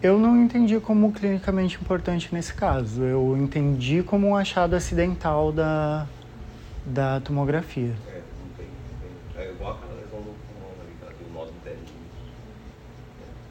eu 0.05 0.19
não 0.19 0.37
entendi 0.37 0.79
como 0.79 1.11
clinicamente 1.11 1.77
importante 1.81 2.29
nesse 2.31 2.53
caso. 2.53 3.03
Eu 3.03 3.35
entendi 3.39 4.03
como 4.03 4.29
um 4.29 4.37
achado 4.37 4.77
acidental 4.77 5.51
da, 5.51 6.07
da 6.85 7.21
tomografia. 7.21 7.95
É, 8.09 8.21
não 8.21 8.51
tem, 8.55 8.67
não 8.67 9.01
tem. 9.01 9.43
É 9.43 9.51
igual 9.51 9.73
aquela 9.73 9.95
lesão 9.95 10.21
do 10.21 10.37
pulmão 10.45 10.73
ali, 10.79 10.93
que 10.93 11.05
ela 11.05 11.15
tem 11.15 11.27
um 11.27 11.33
nó 11.33 11.47
do 11.47 11.55
É, 11.67 11.77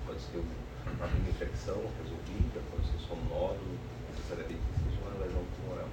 pode 0.05 0.22
ser 0.22 0.38
uma 0.38 1.07
infecção 1.27 1.81
resolvida, 2.03 2.62
pode 2.69 2.86
ser 2.86 3.00
só 3.01 3.15
um 3.15 3.24
nódulo, 3.33 3.74
necessariamente 4.12 4.62
que 4.62 4.77
seja 4.77 5.01
uma 5.01 5.25
lesão 5.25 5.41
pulmonar. 5.57 5.89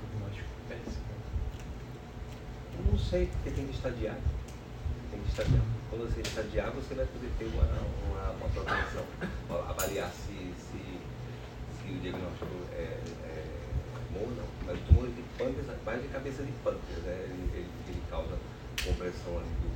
Prognóstico 0.00 0.48
péssimo. 0.66 1.04
Não 2.90 2.98
sei, 2.98 3.26
porque 3.26 3.50
tem 3.50 3.66
que 3.66 3.74
estadiar. 3.74 4.16
Tem 5.14 5.22
que 5.22 5.30
estadiar. 5.30 5.62
Quando 5.90 6.10
você 6.10 6.20
estadiar, 6.22 6.70
você 6.72 6.94
vai 6.94 7.06
poder 7.06 7.30
ter 7.38 7.44
uma, 7.44 7.62
uma, 7.62 8.30
uma 8.32 8.48
proteção, 8.48 9.06
avaliar 9.70 10.10
se, 10.10 10.34
se, 10.58 10.82
se 11.78 11.88
o 11.88 12.00
diagnóstico 12.00 12.50
é, 12.72 12.98
é 12.98 13.44
bom 14.10 14.26
ou 14.26 14.34
não. 14.34 14.48
Mas 14.66 14.76
o 14.76 14.82
tumor 14.86 15.06
de 15.06 15.22
pâncreas, 15.38 15.66
mais 15.86 16.02
de 16.02 16.08
cabeça 16.08 16.42
de 16.42 16.50
pâncreas, 16.64 17.02
né? 17.04 17.30
ele, 17.30 17.50
ele, 17.54 17.70
ele 17.86 18.02
causa 18.10 18.36
compressão 18.82 19.38
ali 19.38 19.54
do, 19.62 19.70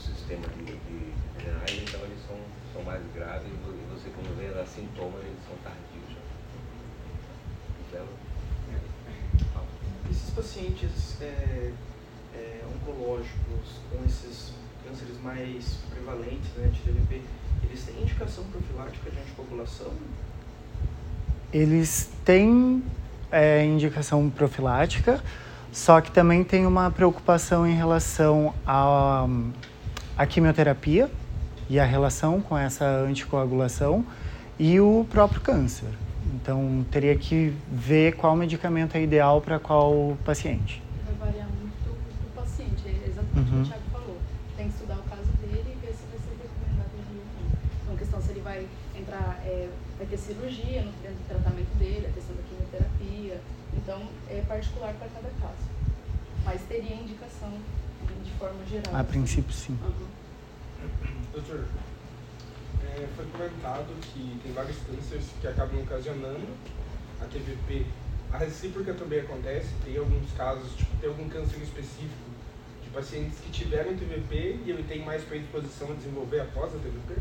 sistema 0.00 0.46
de, 0.48 0.64
de 0.64 1.12
renais, 1.38 1.82
então 1.82 2.00
eles 2.00 2.20
são, 2.26 2.36
são 2.72 2.82
mais 2.82 3.02
graves 3.14 3.48
e 3.48 3.54
você 3.92 4.10
quando 4.10 4.36
vê 4.36 4.48
os 4.48 4.68
sintomas 4.68 5.20
eles 5.24 5.40
são 5.46 5.56
tardios 5.64 6.08
já. 6.08 6.20
Então, 7.88 8.06
esses 10.10 10.30
pacientes 10.30 11.20
é, 11.20 11.72
é, 12.34 12.60
oncológicos 12.74 13.80
com 13.90 14.04
esses 14.04 14.52
cânceres 14.86 15.20
mais 15.22 15.78
prevalentes 15.90 16.50
né, 16.56 16.68
de 16.68 16.90
eles 17.62 17.84
têm 17.84 18.02
indicação 18.02 18.44
profilática 18.44 19.10
de 19.10 19.18
antipopulação? 19.18 19.92
Eles 21.52 22.10
têm 22.24 22.82
é, 23.30 23.64
indicação 23.64 24.28
profilática, 24.30 25.22
só 25.72 26.00
que 26.00 26.10
também 26.10 26.42
tem 26.42 26.66
uma 26.66 26.90
preocupação 26.90 27.66
em 27.66 27.74
relação 27.74 28.54
à, 28.66 29.26
à 30.16 30.26
quimioterapia 30.26 31.10
e 31.68 31.78
a 31.78 31.84
relação 31.84 32.40
com 32.40 32.58
essa 32.58 32.84
anticoagulação 32.84 34.04
e 34.58 34.80
o 34.80 35.06
próprio 35.08 35.40
câncer. 35.40 35.88
Então, 36.34 36.84
teria 36.90 37.16
que 37.16 37.54
ver 37.70 38.16
qual 38.16 38.36
medicamento 38.36 38.96
é 38.96 39.02
ideal 39.02 39.40
para 39.40 39.58
qual 39.58 40.16
paciente. 40.24 40.82
Vai 41.06 41.28
variar 41.28 41.48
muito 41.48 41.88
do 41.88 42.34
paciente, 42.34 42.82
é 42.86 43.08
exatamente 43.08 43.50
uhum. 43.52 43.62
o 43.62 43.64
que 43.64 43.68
o 43.68 43.72
Thiago 43.72 43.90
falou. 43.92 44.16
Tem 44.56 44.66
que 44.68 44.74
estudar 44.74 44.96
o 44.96 45.02
caso 45.08 45.30
dele 45.40 45.64
e 45.64 45.86
ver 45.86 45.92
se 45.92 46.04
vai 46.10 46.18
ser 46.18 46.36
recomendado 46.42 46.90
ou 46.92 47.14
não. 47.14 47.22
Então, 47.82 47.94
a 47.94 47.98
questão 47.98 48.20
se 48.20 48.30
ele 48.32 48.40
vai 48.40 48.66
entrar, 48.98 49.40
é, 49.44 49.68
vai 49.96 49.99
ter 50.10 50.18
cirurgia 50.18 50.82
dentro 51.02 51.18
do 51.18 51.28
tratamento 51.28 51.78
dele, 51.78 52.06
a 52.06 52.10
questão 52.10 52.34
da 52.34 52.42
quimioterapia. 52.42 53.40
Então, 53.74 54.02
é 54.28 54.42
particular 54.42 54.92
para 54.94 55.08
cada 55.08 55.30
caso. 55.40 55.70
Mas 56.44 56.60
teria 56.62 56.96
indicação 56.96 57.52
de 58.24 58.30
forma 58.32 58.58
geral. 58.66 58.96
A 58.96 59.04
princípio, 59.04 59.52
sim. 59.52 59.78
Uhum. 59.82 60.08
Doutor, 61.32 61.64
é, 62.84 63.08
foi 63.14 63.26
comentado 63.26 63.86
que 64.00 64.40
tem 64.42 64.52
vários 64.52 64.76
cânceres 64.78 65.26
que 65.40 65.46
acabam 65.46 65.80
ocasionando 65.82 66.48
a 67.20 67.24
TVP. 67.26 67.86
A 68.32 68.38
recíproca 68.38 68.94
também 68.94 69.20
acontece, 69.20 69.68
tem 69.84 69.96
alguns 69.96 70.32
casos, 70.32 70.74
tipo, 70.76 70.96
tem 70.96 71.08
algum 71.08 71.28
câncer 71.28 71.62
específico 71.62 72.30
de 72.82 72.90
pacientes 72.90 73.38
que 73.38 73.50
tiveram 73.50 73.96
TVP 73.96 74.60
e 74.64 74.70
ele 74.70 74.82
tem 74.84 75.04
mais 75.04 75.22
predisposição 75.22 75.92
a 75.92 75.94
desenvolver 75.94 76.40
após 76.40 76.74
a 76.74 76.78
TVP? 76.78 77.14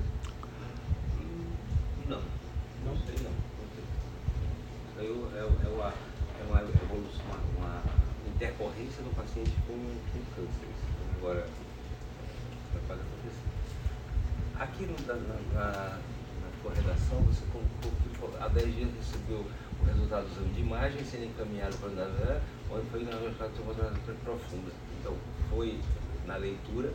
Não 2.86 2.96
sei 3.06 3.16
não. 3.22 3.30
Isso 3.30 3.36
aí 3.76 4.89
é, 5.00 5.04
é, 5.04 5.40
é, 5.40 5.70
uma, 5.70 5.94
é 5.94 6.44
uma 6.50 6.62
evolução, 6.62 7.24
uma, 7.58 7.68
uma 7.68 7.84
intercorrência 8.36 9.02
do 9.04 9.16
paciente 9.16 9.52
com, 9.66 9.74
com 9.74 10.20
câncer. 10.36 10.68
Agora, 11.18 11.48
pode 12.88 13.02
acontecer. 13.02 13.48
Aqui 14.60 14.86
no, 14.86 15.08
na, 15.08 15.14
na, 15.54 16.00
na 16.00 16.64
corredação, 16.64 17.22
você 17.22 17.46
colocou 17.52 17.92
que 18.04 18.44
há 18.44 18.48
10 18.50 18.76
dias 18.76 18.90
recebeu 18.98 19.46
o 19.82 19.86
resultado 19.86 20.26
do 20.26 20.32
exame 20.32 20.54
de 20.54 20.62
imagem 20.62 21.06
sendo 21.06 21.26
encaminhado 21.26 21.78
para 21.78 21.90
a 21.90 22.42
onde 22.72 22.90
foi 22.90 23.04
na 23.04 23.50
tomografia 23.56 24.14
profunda. 24.24 24.72
Então, 25.00 25.16
foi 25.50 25.80
na 26.28 26.36
leitura 26.36 26.92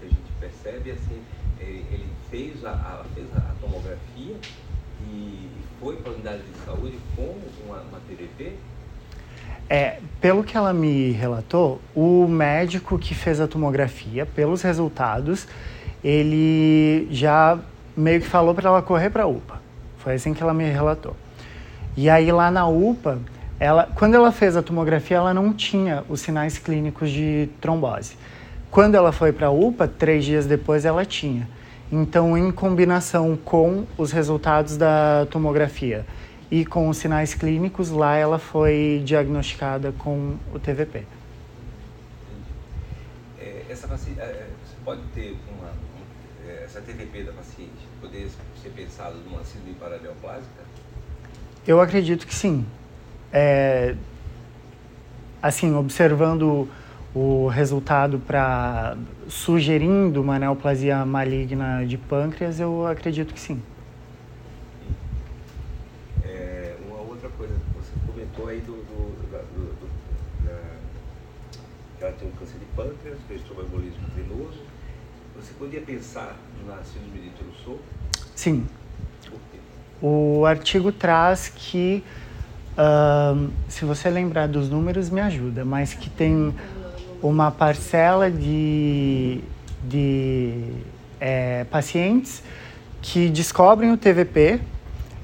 que 0.00 0.06
a 0.06 0.08
gente 0.08 0.32
percebe 0.40 0.90
assim 0.90 1.24
ele, 1.60 1.86
ele 1.90 2.12
fez, 2.30 2.64
a, 2.64 2.72
a, 2.72 3.04
fez 3.14 3.26
a 3.36 3.54
tomografia 3.60 4.36
e 5.06 5.48
foi 5.84 5.96
para 5.96 6.12
a 6.12 6.14
unidade 6.14 6.38
de 6.38 6.64
saúde 6.64 6.98
com 7.14 7.36
uma, 7.66 7.76
uma 7.76 8.00
TVP? 8.08 8.54
É, 9.68 9.98
pelo 10.18 10.42
que 10.42 10.56
ela 10.56 10.72
me 10.72 11.10
relatou, 11.10 11.78
o 11.94 12.26
médico 12.26 12.98
que 12.98 13.14
fez 13.14 13.38
a 13.38 13.46
tomografia, 13.46 14.24
pelos 14.24 14.62
resultados, 14.62 15.46
ele 16.02 17.06
já 17.10 17.58
meio 17.94 18.20
que 18.22 18.26
falou 18.26 18.54
para 18.54 18.70
ela 18.70 18.80
correr 18.80 19.10
para 19.10 19.24
a 19.24 19.26
UPA. 19.26 19.60
Foi 19.98 20.14
assim 20.14 20.32
que 20.32 20.42
ela 20.42 20.54
me 20.54 20.64
relatou. 20.64 21.14
E 21.94 22.08
aí 22.08 22.32
lá 22.32 22.50
na 22.50 22.66
UPA, 22.66 23.18
ela, 23.60 23.88
quando 23.94 24.14
ela 24.14 24.32
fez 24.32 24.56
a 24.56 24.62
tomografia, 24.62 25.18
ela 25.18 25.34
não 25.34 25.52
tinha 25.52 26.02
os 26.08 26.22
sinais 26.22 26.56
clínicos 26.56 27.10
de 27.10 27.50
trombose. 27.60 28.16
Quando 28.70 28.94
ela 28.94 29.12
foi 29.12 29.32
para 29.32 29.48
a 29.48 29.50
UPA, 29.50 29.86
três 29.86 30.24
dias 30.24 30.46
depois 30.46 30.86
ela 30.86 31.04
tinha. 31.04 31.46
Então, 31.96 32.36
em 32.36 32.50
combinação 32.50 33.36
com 33.36 33.86
os 33.96 34.10
resultados 34.10 34.76
da 34.76 35.28
tomografia 35.30 36.04
e 36.50 36.66
com 36.66 36.88
os 36.88 36.96
sinais 36.96 37.34
clínicos, 37.34 37.88
lá 37.88 38.16
ela 38.16 38.36
foi 38.36 39.00
diagnosticada 39.04 39.92
com 39.92 40.34
o 40.52 40.58
TVP. 40.58 41.04
É, 43.38 43.62
essa 43.70 43.86
paciente, 43.86 44.18
é, 44.18 44.24
é, 44.24 44.46
você 44.66 44.74
pode 44.84 45.02
ter 45.14 45.36
uma, 45.56 45.70
essa 46.64 46.80
TVP 46.80 47.22
da 47.22 47.32
paciente 47.32 47.86
poder 48.00 48.28
ser 48.60 48.70
pensado 48.70 49.14
numa 49.30 49.44
síndrome 49.44 49.74
paraneoplásica? 49.74 50.64
Eu 51.64 51.80
acredito 51.80 52.26
que 52.26 52.34
sim. 52.34 52.66
É, 53.32 53.94
assim, 55.40 55.72
observando 55.72 56.68
o 57.14 57.46
resultado 57.46 58.18
para 58.18 58.96
sugerindo 59.28 60.20
uma 60.20 60.36
neoplasia 60.38 61.04
maligna 61.06 61.86
de 61.86 61.96
pâncreas, 61.96 62.58
eu 62.58 62.86
acredito 62.86 63.32
que 63.32 63.38
sim. 63.38 63.62
É, 66.24 66.74
uma 66.88 67.00
outra 67.00 67.28
coisa, 67.30 67.54
você 67.76 67.92
comentou 68.04 68.48
aí 68.48 68.60
do, 68.60 68.72
do, 68.72 69.12
do, 69.22 69.28
do 69.30 70.44
da, 70.44 70.58
que 71.96 72.04
ela 72.04 72.12
tem 72.14 72.28
um 72.28 72.32
câncer 72.32 72.58
de 72.58 72.64
pâncreas, 72.74 73.18
fez 73.28 73.42
tromboembolismo 73.42 74.02
venoso. 74.16 74.60
Você 75.36 75.52
podia 75.54 75.80
pensar 75.80 76.36
na 76.66 76.82
síndrome 76.82 77.20
de 77.20 77.30
Trousseau? 77.30 77.80
Sim. 78.34 78.66
O 80.02 80.44
artigo 80.44 80.92
traz 80.92 81.48
que, 81.48 82.02
uh, 82.76 83.50
se 83.68 83.84
você 83.84 84.10
lembrar 84.10 84.48
dos 84.48 84.68
números, 84.68 85.08
me 85.08 85.20
ajuda, 85.20 85.64
mas 85.64 85.94
que 85.94 86.10
tem 86.10 86.54
uma 87.28 87.50
parcela 87.50 88.30
de, 88.30 89.40
de 89.82 90.72
é, 91.18 91.64
pacientes 91.64 92.42
que 93.00 93.28
descobrem 93.28 93.92
o 93.92 93.96
TVP 93.96 94.60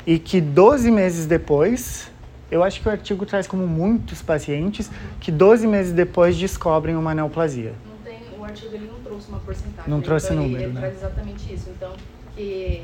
e 0.07 0.19
que 0.19 0.41
12 0.41 0.91
meses 0.91 1.27
depois, 1.27 2.11
eu 2.51 2.63
acho 2.63 2.81
que 2.81 2.89
o 2.89 2.91
artigo 2.91 3.27
traz 3.27 3.47
como 3.47 3.67
muitos 3.67 4.23
pacientes, 4.23 4.91
que 5.21 5.31
12 5.31 5.67
meses 5.67 5.93
depois 5.93 6.37
descobrem 6.37 6.97
uma 6.97 7.15
neoplasia. 7.15 7.75
Não 7.87 7.97
tem, 8.03 8.19
o 8.39 8.45
artigo 8.45 8.75
ele 8.75 8.87
não 8.87 9.01
trouxe 9.01 9.29
uma 9.29 9.39
porcentagem. 9.41 9.91
Não 9.91 10.01
trouxe 10.01 10.33
então 10.33 10.43
número, 10.43 10.57
ele, 10.57 10.65
ele 10.65 10.73
né? 10.73 10.81
traz 10.81 10.97
exatamente 10.97 11.53
isso. 11.53 11.69
Então, 11.71 11.93
que 12.35 12.83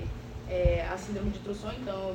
é, 0.48 0.86
a 0.92 0.96
síndrome 0.98 1.30
de 1.30 1.38
Trusson, 1.38 1.72
então, 1.80 2.12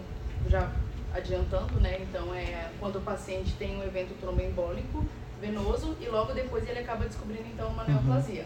já 0.47 0.69
adiantando, 1.13 1.79
né? 1.79 1.99
Então, 2.01 2.33
é 2.33 2.69
quando 2.79 2.97
o 2.97 3.01
paciente 3.01 3.53
tem 3.57 3.77
um 3.77 3.83
evento 3.83 4.13
tromboembólico 4.21 5.03
venoso 5.41 5.97
e 5.99 6.07
logo 6.07 6.33
depois 6.33 6.67
ele 6.69 6.79
acaba 6.79 7.05
descobrindo, 7.05 7.47
então, 7.51 7.67
uma 7.69 7.83
Uhum. 7.83 7.89
neoplasia. 7.89 8.45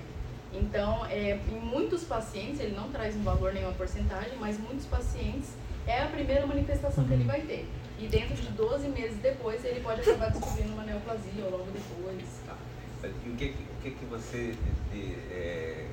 Então, 0.53 1.05
é, 1.08 1.38
em 1.51 1.60
muitos 1.60 2.05
pacientes, 2.05 2.62
ele 2.62 2.75
não 2.75 2.89
traz 2.89 3.15
um 3.15 3.23
valor 3.23 3.53
nenhuma 3.53 3.73
porcentagem, 3.73 4.38
mas 4.39 4.58
muitos 4.58 4.86
pacientes 4.86 5.49
é 5.86 6.01
a 6.01 6.08
primeira 6.08 6.47
manifestação 6.47 7.03
que 7.05 7.13
ele 7.13 7.23
Uhum. 7.23 7.27
vai 7.27 7.41
ter. 7.41 7.67
E 7.99 8.08
dentro 8.08 8.36
de 8.36 8.47
12 8.49 8.88
meses 8.88 9.17
depois, 9.21 9.63
ele 9.65 9.81
pode 9.81 10.01
acabar 10.01 10.31
descobrindo 10.31 10.73
uma 10.73 10.84
neoplasia 10.84 11.43
ou 11.43 11.51
logo 11.51 11.67
depois. 11.71 12.23
Tá. 12.45 12.55
E 13.03 13.29
o 13.29 13.36
que, 13.36 13.45
o 13.77 13.81
que, 13.84 13.91
que 13.91 14.05
você 14.05 14.55
de- 14.91 15.15
é, 15.31 15.88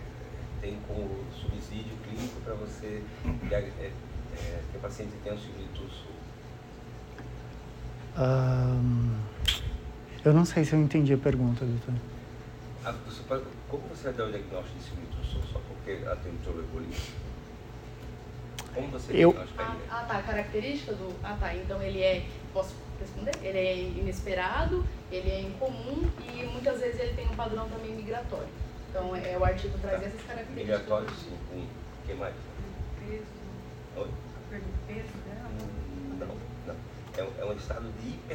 tem 0.61 0.79
como 0.89 1.11
subsídio 1.35 1.93
clínico 2.05 2.41
para 2.43 2.55
você 2.55 3.03
é, 3.51 3.55
é, 3.55 3.91
que 4.71 4.77
o 4.79 4.81
paciente 4.81 5.13
tenha 5.23 5.35
o 5.35 5.39
síndrome 5.39 5.65
de 5.65 5.79
Tusso? 5.81 6.07
Eu 10.25 10.33
não 10.33 10.45
sei 10.45 10.65
se 10.65 10.73
eu 10.75 10.81
entendi 10.81 11.13
a 11.15 11.19
pergunta, 11.19 11.65
doutor. 11.65 11.95
Ah, 12.85 12.93
você 13.07 13.23
pode- 13.25 13.45
como 13.69 13.83
você 13.89 14.05
vai 14.05 14.13
dar 14.13 14.25
o 14.27 14.31
diagnóstico 14.31 14.79
de 14.79 14.85
síndrome 14.85 15.07
de 15.09 15.53
só 15.53 15.61
porque 15.69 16.05
ela 16.05 16.17
tem 16.17 16.33
tromboembolismo? 16.45 17.15
Como 18.75 18.89
você 18.89 19.13
Eu- 19.13 19.35
Ah, 19.59 19.77
ah, 19.91 20.05
tá. 20.05 20.19
A 20.19 20.23
característica 20.23 20.93
do. 20.95 21.13
Ah, 21.23 21.37
tá. 21.39 21.55
Então 21.55 21.83
ele 21.83 22.01
é. 22.01 22.25
Posso 22.53 22.75
responder? 23.01 23.33
Ele 23.43 23.59
é 23.59 23.79
inesperado, 23.83 24.85
ele 25.11 25.29
é 25.31 25.41
incomum 25.43 26.09
e 26.35 26.45
muitas 26.47 26.79
vezes 26.81 27.01
ele 27.01 27.15
tem 27.15 27.27
um 27.29 27.35
padrão 27.35 27.69
também 27.69 27.93
migratório. 27.95 28.49
Então 28.91 29.15
é, 29.17 29.37
o 29.37 29.45
artigo 29.45 29.77
traz 29.79 30.01
Tá. 30.01 30.07
essas 30.07 30.21
características. 30.23 30.57
Migratório, 30.57 31.11
sim. 31.11 31.37
Um. 31.53 31.63
O 31.63 32.07
que 32.07 32.15
mais? 32.15 32.35
Peso, 33.01 33.23
Oi? 33.97 34.09
peso 34.87 35.19
dela. 35.27 35.51
Não, 36.21 36.27
não. 36.67 36.77
É, 37.17 37.23
um- 37.23 37.33
é 37.41 37.53
um 37.53 37.57
estado 37.57 37.91
de 38.01 38.35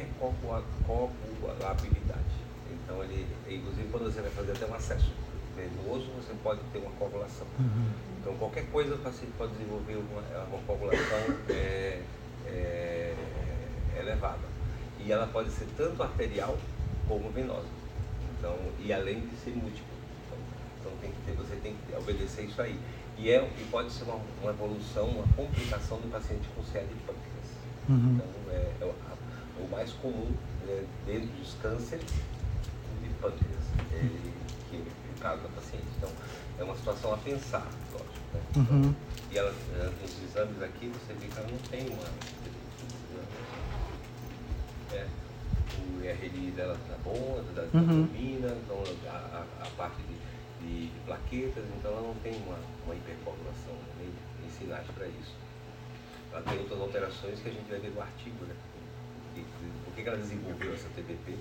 hipercoagulabilidade. 1.38 2.34
Então, 2.70 3.02
ele, 3.02 3.26
inclusive, 3.48 3.88
quando 3.90 4.04
você 4.12 4.20
vai 4.20 4.30
fazer 4.30 4.52
até 4.52 4.66
um 4.66 4.74
acesso 4.74 5.10
venoso, 5.56 6.06
você 6.16 6.34
pode 6.42 6.60
ter 6.72 6.78
uma 6.78 6.90
coagulação. 6.92 7.46
Uhum. 7.58 7.90
Então, 8.20 8.34
qualquer 8.36 8.66
coisa 8.70 8.94
o 8.94 8.98
paciente 8.98 9.32
pode 9.38 9.52
desenvolver 9.52 9.96
uma, 9.96 10.20
uma 10.46 10.58
coagulação 10.66 11.18
é, 11.50 12.02
é, 12.46 13.14
elevada. 13.98 14.46
E 15.04 15.10
ela 15.12 15.26
pode 15.26 15.50
ser 15.50 15.66
tanto 15.76 16.02
arterial 16.02 16.56
como 17.06 17.30
venosa. 17.30 17.68
Então, 18.38 18.56
e 18.78 18.92
além 18.92 19.20
de 19.20 19.36
ser 19.36 19.50
múltipla. 19.50 19.96
Então, 20.26 20.38
então 20.80 20.92
tem 21.00 21.10
que 21.10 21.20
ter, 21.24 21.32
você 21.32 21.56
tem 21.56 21.74
que 21.74 21.96
obedecer 21.96 22.44
isso 22.44 22.60
aí. 22.60 22.78
E, 23.16 23.30
é, 23.30 23.42
e 23.42 23.64
pode 23.70 23.90
ser 23.90 24.04
uma, 24.04 24.20
uma 24.42 24.50
evolução, 24.50 25.08
uma 25.08 25.26
complicação 25.34 25.98
do 25.98 26.10
paciente 26.10 26.46
com 26.54 26.62
CA 26.62 26.80
de 26.80 26.94
pâncreas. 26.94 27.48
Uhum. 27.88 28.14
Então, 28.14 28.26
é, 28.52 28.72
é 28.80 28.84
o, 28.84 28.90
a- 28.90 29.62
o 29.64 29.68
mais 29.70 29.90
comum 29.94 30.30
né, 30.68 30.84
dentro 31.06 31.28
dos 31.28 31.54
cânceres 31.62 32.04
de 33.02 33.08
pâncreas, 33.20 33.64
é, 33.94 34.08
que 34.70 34.76
é 34.76 34.80
o 34.80 35.20
caso 35.20 35.42
da 35.42 35.48
paciente. 35.48 35.86
Então, 35.96 36.10
é 36.58 36.64
uma 36.64 36.76
situação 36.76 37.14
a 37.14 37.16
pensar, 37.18 37.66
lógico. 37.92 38.12
Né? 38.34 38.40
Uhum. 38.56 38.94
E 39.30 39.38
ela, 39.38 39.52
nos 39.52 40.22
exames 40.22 40.62
aqui, 40.62 40.88
você 40.88 41.12
vê 41.14 41.26
que 41.26 41.38
ela 41.38 41.48
não 41.48 41.58
tem 41.70 41.86
uma. 41.88 42.08
É, 44.92 45.06
o 45.78 46.02
IRD 46.04 46.52
dela 46.52 46.76
tá 46.88 46.96
bom, 47.04 47.42
da, 47.54 47.62
da 47.62 47.78
Uhum. 47.78 48.06
turbina, 48.06 48.48
então 48.64 48.82
a, 49.06 49.10
a, 49.16 49.66
a 49.66 49.70
parte 49.76 50.00
de, 50.02 50.66
de, 50.66 50.86
de 50.88 51.00
plaquetas, 51.00 51.64
então 51.76 51.90
ela 51.92 52.00
não 52.00 52.14
tem 52.22 52.34
uma, 52.46 52.58
uma 52.86 52.94
hipercoagulação, 52.94 53.74
né, 53.74 53.92
nem, 54.00 54.08
nem 54.40 54.50
sinais 54.58 54.86
para 54.94 55.06
isso. 55.06 55.34
Ela 56.32 56.42
tem 56.42 56.58
outras 56.58 56.80
alterações 56.80 57.38
que 57.40 57.48
a 57.48 57.52
gente 57.52 57.68
vai 57.68 57.78
ver 57.78 57.90
no 57.90 58.00
artigo, 58.00 58.44
né? 58.46 58.54
Que- 59.34 59.44
que- 59.98 60.02
Por 60.02 60.02
que 60.02 60.02
que 60.02 60.08
ela 60.08 60.16
desenvolveu 60.18 60.74
essa 60.74 60.88
TBP? 60.94 61.36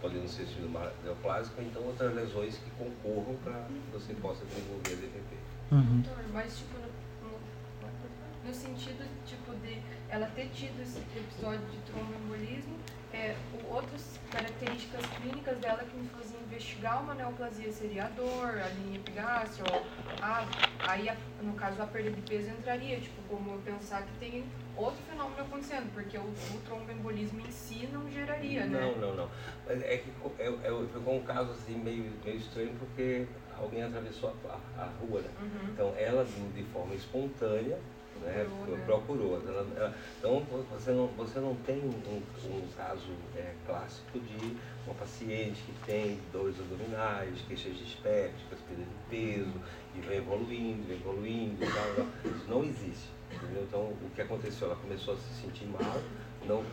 Podendo 0.00 0.28
ser 0.28 0.46
síndrome 0.46 0.78
neoplásica, 1.04 1.60
ou 1.60 1.66
então 1.66 1.82
outras 1.82 2.14
lesões 2.14 2.56
que 2.56 2.70
concorram 2.78 3.34
para 3.42 3.64
que 3.66 3.90
você 3.92 4.14
possa 4.14 4.44
desenvolver 4.44 4.92
a 4.92 4.96
DPP. 4.96 5.36
Uhum. 5.72 6.00
Doutor, 6.02 6.24
mas 6.32 6.56
tipo, 6.56 6.78
no, 6.78 7.28
no, 7.28 8.48
no 8.48 8.54
sentido 8.54 9.04
tipo 9.26 9.52
de 9.56 9.82
ela 10.08 10.26
ter 10.28 10.48
tido 10.50 10.80
esse 10.80 10.98
episódio 11.16 11.66
de 11.66 11.78
tromboembolismo, 11.90 12.76
é, 13.12 13.34
o- 13.54 13.74
outras 13.74 14.17
características 14.32 15.04
clínicas 15.20 15.58
dela 15.58 15.84
que 15.84 15.96
me 15.96 16.08
faziam 16.08 16.40
investigar 16.42 17.02
uma 17.02 17.14
neoplasia 17.14 17.72
seria 17.72 18.04
a 18.04 18.08
dor, 18.08 18.60
a 18.60 18.68
linha 18.68 18.98
epigástria, 18.98 19.64
ou 19.66 19.86
a, 20.20 20.46
aí 20.86 21.08
a- 21.08 21.16
no 21.42 21.54
caso 21.54 21.80
a 21.82 21.86
perda 21.86 22.10
de 22.10 22.20
peso 22.22 22.50
entraria, 22.50 23.00
tipo, 23.00 23.22
como 23.28 23.54
eu 23.54 23.58
pensar 23.60 24.02
que 24.02 24.12
tem 24.18 24.44
outro 24.76 25.00
fenômeno 25.08 25.40
acontecendo, 25.42 25.92
porque 25.92 26.16
o, 26.18 26.22
o 26.22 26.60
tromboembolismo 26.66 27.40
em 27.40 27.50
si 27.50 27.86
não 27.92 28.08
geraria, 28.10 28.66
né? 28.66 28.80
Não, 28.80 28.96
não, 28.96 29.16
não. 29.16 29.30
Mas 29.66 29.82
é 29.82 29.96
que 29.98 30.12
é, 30.38 30.46
é, 30.46 30.86
ficou 30.92 31.16
um 31.16 31.22
caso 31.22 31.50
assim 31.52 31.76
meio, 31.76 32.12
meio 32.24 32.36
estranho 32.36 32.74
porque 32.78 33.26
alguém 33.58 33.82
atravessou 33.82 34.36
a, 34.44 34.48
a- 34.80 34.84
a 34.84 34.86
rua, 35.00 35.20
né? 35.20 35.30
Uhum. 35.40 35.70
Então 35.72 35.94
ela 35.96 36.24
de 36.24 36.62
forma 36.64 36.94
espontânea 36.94 37.78
né, 38.20 38.44
Procurou, 38.44 38.76
né? 38.76 38.84
procurou. 38.84 39.42
Ela- 39.48 39.66
ela- 39.76 39.94
então 40.18 40.40
você 40.70 40.90
não, 40.90 41.06
você 41.08 41.38
não 41.40 41.54
tem 41.56 41.76
um, 41.78 42.22
um 42.46 42.68
caso 42.76 43.10
é, 43.36 43.52
clássico 43.66 44.18
de 44.18 44.56
uma 44.86 44.94
paciente 44.94 45.62
que 45.62 45.72
tem 45.86 46.18
dores 46.32 46.56
abdominais, 46.58 47.38
queixas 47.46 47.76
dispépticas, 47.76 48.58
perda 48.66 48.82
de 48.82 49.08
peso, 49.10 49.60
e 49.94 50.00
vem 50.00 50.18
evoluindo, 50.18 50.86
vem 50.86 50.96
evoluindo, 50.96 51.58
tal, 51.60 51.94
tal. 51.96 52.32
Isso 52.36 52.48
não 52.48 52.64
existe. 52.64 53.08
Entendeu? 53.32 53.62
Então 53.64 53.80
o 53.80 54.10
que 54.14 54.22
aconteceu? 54.22 54.68
Ela 54.68 54.76
começou 54.76 55.14
a 55.14 55.16
se 55.16 55.42
sentir 55.42 55.66
mal, 55.66 56.00
não, 56.46 56.64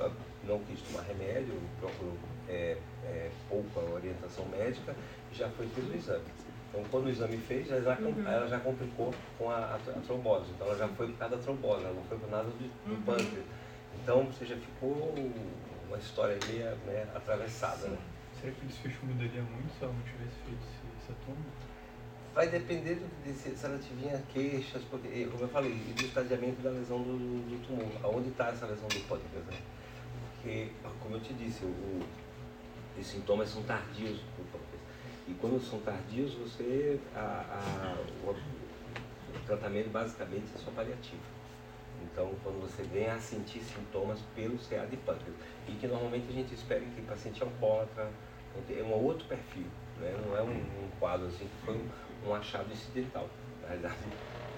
não 0.44 0.60
quis 0.66 0.80
tomar 0.82 1.04
remédio, 1.04 1.54
procurou 1.80 2.14
é, 2.48 2.78
é, 3.04 3.30
pouco 3.50 3.80
a 3.80 3.84
orientação 3.94 4.46
médica 4.46 4.96
e 5.32 5.36
já 5.36 5.50
foi 5.50 5.68
pelo 5.68 5.94
exame. 5.94 6.24
Então, 6.76 6.84
quando 6.92 7.06
o 7.06 7.10
exame 7.10 7.38
fez, 7.38 7.72
ela 7.72 7.82
já, 7.82 7.98
Uhum. 7.98 8.28
ela 8.28 8.48
já 8.48 8.60
complicou 8.60 9.14
com 9.38 9.50
a, 9.50 9.56
a, 9.60 9.76
a 9.76 10.02
trombose. 10.06 10.52
Então, 10.52 10.68
ela 10.68 10.78
já 10.78 10.88
foi 10.90 11.08
por 11.08 11.18
causa 11.18 11.38
da 11.38 11.42
trombose, 11.42 11.86
ela 11.86 11.94
não 11.94 12.04
foi 12.04 12.18
por 12.20 12.30
nada 12.30 12.44
do, 12.50 12.52
do 12.52 12.92
Uhum. 12.92 13.02
pâncreas. 13.04 13.46
Então, 14.02 14.26
você 14.26 14.46
já 14.46 14.58
ficou 14.58 14.92
uma 15.88 15.98
história 15.98 16.36
meio 16.46 16.76
né, 16.86 17.08
atravessada. 17.16 17.88
Né? 17.88 17.98
Será 18.42 18.52
que 18.52 18.66
o 18.66 18.68
desfecho 18.68 19.06
mudaria 19.06 19.42
muito 19.42 19.72
se 19.74 19.84
ela 19.86 19.94
não 19.94 20.02
tivesse 20.02 20.36
feito 20.44 20.60
esse, 20.60 21.02
essa 21.02 21.14
toma? 21.26 21.38
Vai 22.34 22.50
depender 22.50 22.96
do, 22.96 23.24
de 23.24 23.32
se, 23.32 23.56
se 23.56 23.66
ela 23.66 23.78
tiver 23.78 24.22
queixas, 24.34 24.84
porque, 24.84 25.26
como 25.32 25.46
eu 25.46 25.48
falei, 25.48 25.72
e 25.72 25.94
do 25.94 26.06
estadiamento 26.06 26.62
da 26.62 26.72
lesão 26.72 27.02
do, 27.02 27.18
do 27.18 27.66
tumor. 27.66 27.90
Aonde 28.04 28.30
está 28.30 28.50
essa 28.50 28.66
lesão 28.66 28.90
do 28.90 29.00
pâncreas, 29.08 29.46
né? 29.46 29.54
Porque, 30.44 30.68
como 31.00 31.16
eu 31.16 31.22
te 31.22 31.34
disse, 31.34 31.64
o, 31.64 31.70
o- 31.70 32.06
os 33.00 33.08
sintomas 33.08 33.48
são 33.50 33.64
tardios. 33.64 34.20
E 35.28 35.34
quando 35.34 35.60
são 35.62 35.80
tardios, 35.80 36.34
você. 36.36 37.00
A, 37.16 37.20
a- 37.20 37.98
o, 38.24 38.30
o 38.32 39.40
tratamento 39.46 39.90
basicamente 39.90 40.46
é 40.56 40.58
só 40.58 40.72
paliativo. 40.72 41.22
Então, 42.04 42.32
quando 42.44 42.62
você 42.62 42.84
vem 42.84 43.08
a 43.10 43.20
sentir 43.20 43.60
sintomas 43.64 44.20
pelo 44.36 44.58
CA 44.60 44.86
de 44.86 44.98
pâncreas, 44.98 45.36
e 45.68 45.72
que 45.74 45.88
normalmente 45.88 46.28
a 46.30 46.34
gente 46.34 46.54
espera 46.54 46.82
que 46.82 47.02
o 47.02 47.06
paciente 47.06 47.42
alcoólatra, 47.42 48.10
é 48.70 48.84
um 48.84 48.92
outro 48.94 49.28
perfil, 49.28 49.66
né? 50.00 50.16
não 50.26 50.38
é 50.38 50.42
um, 50.42 50.52
um 50.52 50.90
quadro 51.00 51.28
assim 51.28 51.46
que 51.48 51.66
foi 51.66 51.76
um, 51.76 52.30
um 52.30 52.34
achado 52.36 52.72
incidental. 52.72 53.30
Na 53.62 53.68
realidade, 53.70 53.96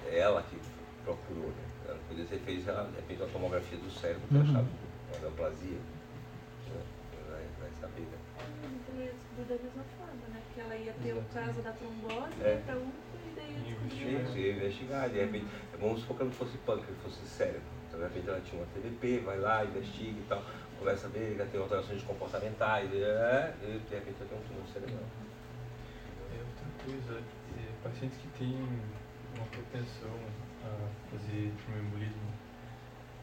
é 0.08 0.19
ela 0.19 0.43
que 0.43 0.58
procurou, 1.03 1.47
né? 1.49 1.63
Ela 1.88 1.97
podia 2.08 2.25
ter 2.25 2.39
feito, 2.39 2.65
repente, 2.95 3.21
uma 3.21 3.30
tomografia 3.30 3.77
do 3.77 3.89
cérebro, 3.91 4.27
ter 4.30 4.36
Uhum. 4.38 4.43
achado 4.43 4.67
uma 5.12 5.19
neoplasia. 5.19 5.77
Né? 5.77 6.82
Vai, 7.30 7.45
vai 7.62 7.71
saber, 7.80 8.01
né? 8.01 8.17
Então 8.47 9.45
da 9.45 9.55
mesma 9.55 9.83
forma, 9.97 10.27
né? 10.33 10.41
Porque 10.47 10.62
ela 10.62 10.75
ia 10.75 10.93
ter 11.03 11.13
o 11.13 11.23
caso 11.33 11.62
da 11.62 11.71
trombose, 11.71 12.41
É. 12.43 12.62
pra 12.65 12.75
UPA 12.75 12.91
e 13.25 13.33
daí 13.36 13.51
ia 13.51 13.60
descobrir. 13.60 13.86
Investigar. 13.86 14.23
Isso, 14.23 14.38
ia 14.38 14.53
investigar, 14.53 15.10
de 15.10 15.19
repente, 15.19 15.45
vamos 15.79 16.01
supor 16.01 16.17
que 16.17 16.23
não 16.23 16.31
fosse 16.31 16.57
pâncreas, 16.60 16.97
fosse 17.03 17.25
cérebro. 17.27 17.62
Então, 17.88 17.99
de 17.99 18.05
repente, 18.07 18.29
ela 18.29 18.41
tinha 18.41 18.62
uma 18.62 18.67
TDP, 18.73 19.19
vai 19.19 19.39
lá, 19.39 19.63
investiga 19.63 20.19
e 20.19 20.25
tal, 20.27 20.43
começa 20.79 21.07
a 21.07 21.10
ver, 21.10 21.36
já 21.38 21.45
tem 21.45 21.60
alterações 21.62 22.03
comportamentais, 22.03 22.93
é, 22.93 23.53
e 23.63 23.79
de 23.79 23.95
repente 23.95 24.17
já 24.19 24.25
tem 24.25 24.38
um 24.38 24.41
tumor 24.41 24.67
cerebral. 24.73 25.03
É 26.33 26.39
outra 26.41 26.67
coisa, 26.83 27.19
é, 27.21 27.83
pacientes 27.83 28.17
que 28.17 28.27
têm 28.39 28.53
uma 29.36 29.45
propensão 29.47 30.13
a 30.65 30.89
fazer 31.12 31.53
tromboembolismo, 31.63 32.31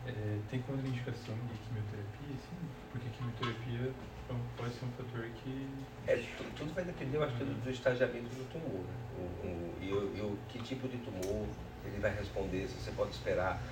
é, 0.07 0.39
tem 0.51 0.63
contraindicação 0.63 1.35
de 1.35 1.59
quimioterapia, 1.67 2.37
sim? 2.39 2.57
Porque 2.93 3.09
quimioterapia 3.11 3.93
é 4.29 4.33
um- 4.33 4.49
pode 4.57 4.75
ser 4.75 4.85
um 4.85 4.91
fator 4.93 5.23
que... 5.43 5.85
É, 6.07 6.17
tu- 6.17 6.45
tudo 6.59 6.73
vai 6.75 6.85
depender, 6.85 7.17
eu 7.17 7.23
acho, 7.25 7.37
que 7.37 7.45
do, 7.45 7.55
do 7.55 7.71
estagiamento 7.71 8.29
do 8.29 8.45
tumor. 8.51 8.85
Né? 8.85 8.95
O, 9.17 9.21
o- 9.47 9.79
e, 9.81 9.93
o, 9.93 10.17
e 10.17 10.21
o 10.21 10.39
que 10.49 10.59
tipo 10.63 10.89
de 10.89 10.99
tumor 10.99 11.47
ele 11.85 11.99
vai 12.01 12.15
responder, 12.15 12.67
se 12.69 12.75
você 12.81 12.91
pode 12.93 13.15
esperar. 13.15 13.63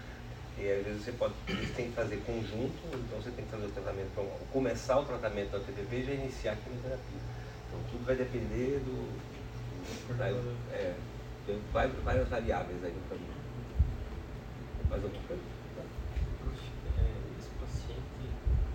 E 0.59 0.71
às 0.71 0.85
vezes 0.85 1.03
você 1.05 1.12
pode, 1.12 1.35
você 1.49 1.73
tem 1.75 1.88
que 1.88 1.95
fazer 1.95 2.19
conjunto, 2.27 2.87
então 2.93 3.21
você 3.21 3.31
tem 3.31 3.45
que 3.45 3.51
fazer 3.51 3.67
o 3.67 3.71
tratamento, 3.71 4.09
então, 4.12 4.27
começar 4.53 4.99
o 5.01 5.05
tratamento 5.05 5.51
da 5.53 5.61
TPP 5.61 5.97
e 5.97 6.05
já 6.05 6.12
iniciar 6.12 6.53
a 6.53 6.57
quimioterapia. 6.57 7.21
Então 7.69 7.81
tudo 7.91 8.05
vai 8.05 8.17
depender 8.17 8.79
do. 8.81 8.93
do- 8.93 10.19
da- 10.19 10.29
é, 10.75 10.95
tem 11.47 11.59
várias, 11.73 12.29
variáveis 12.29 12.85
aí 12.85 12.93
no 12.93 13.01
caminho. 13.09 13.33
Mais 14.91 15.03
alguma 15.03 15.23
coisa? 15.23 15.43
Prof, 16.38 16.59
é, 16.99 17.38
esse 17.38 17.49
paciente 17.59 18.29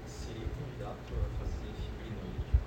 seria 0.08 0.48
candidato 0.58 1.14
a 1.14 1.30
fazer 1.38 1.72
fibrinolítico? 1.78 2.58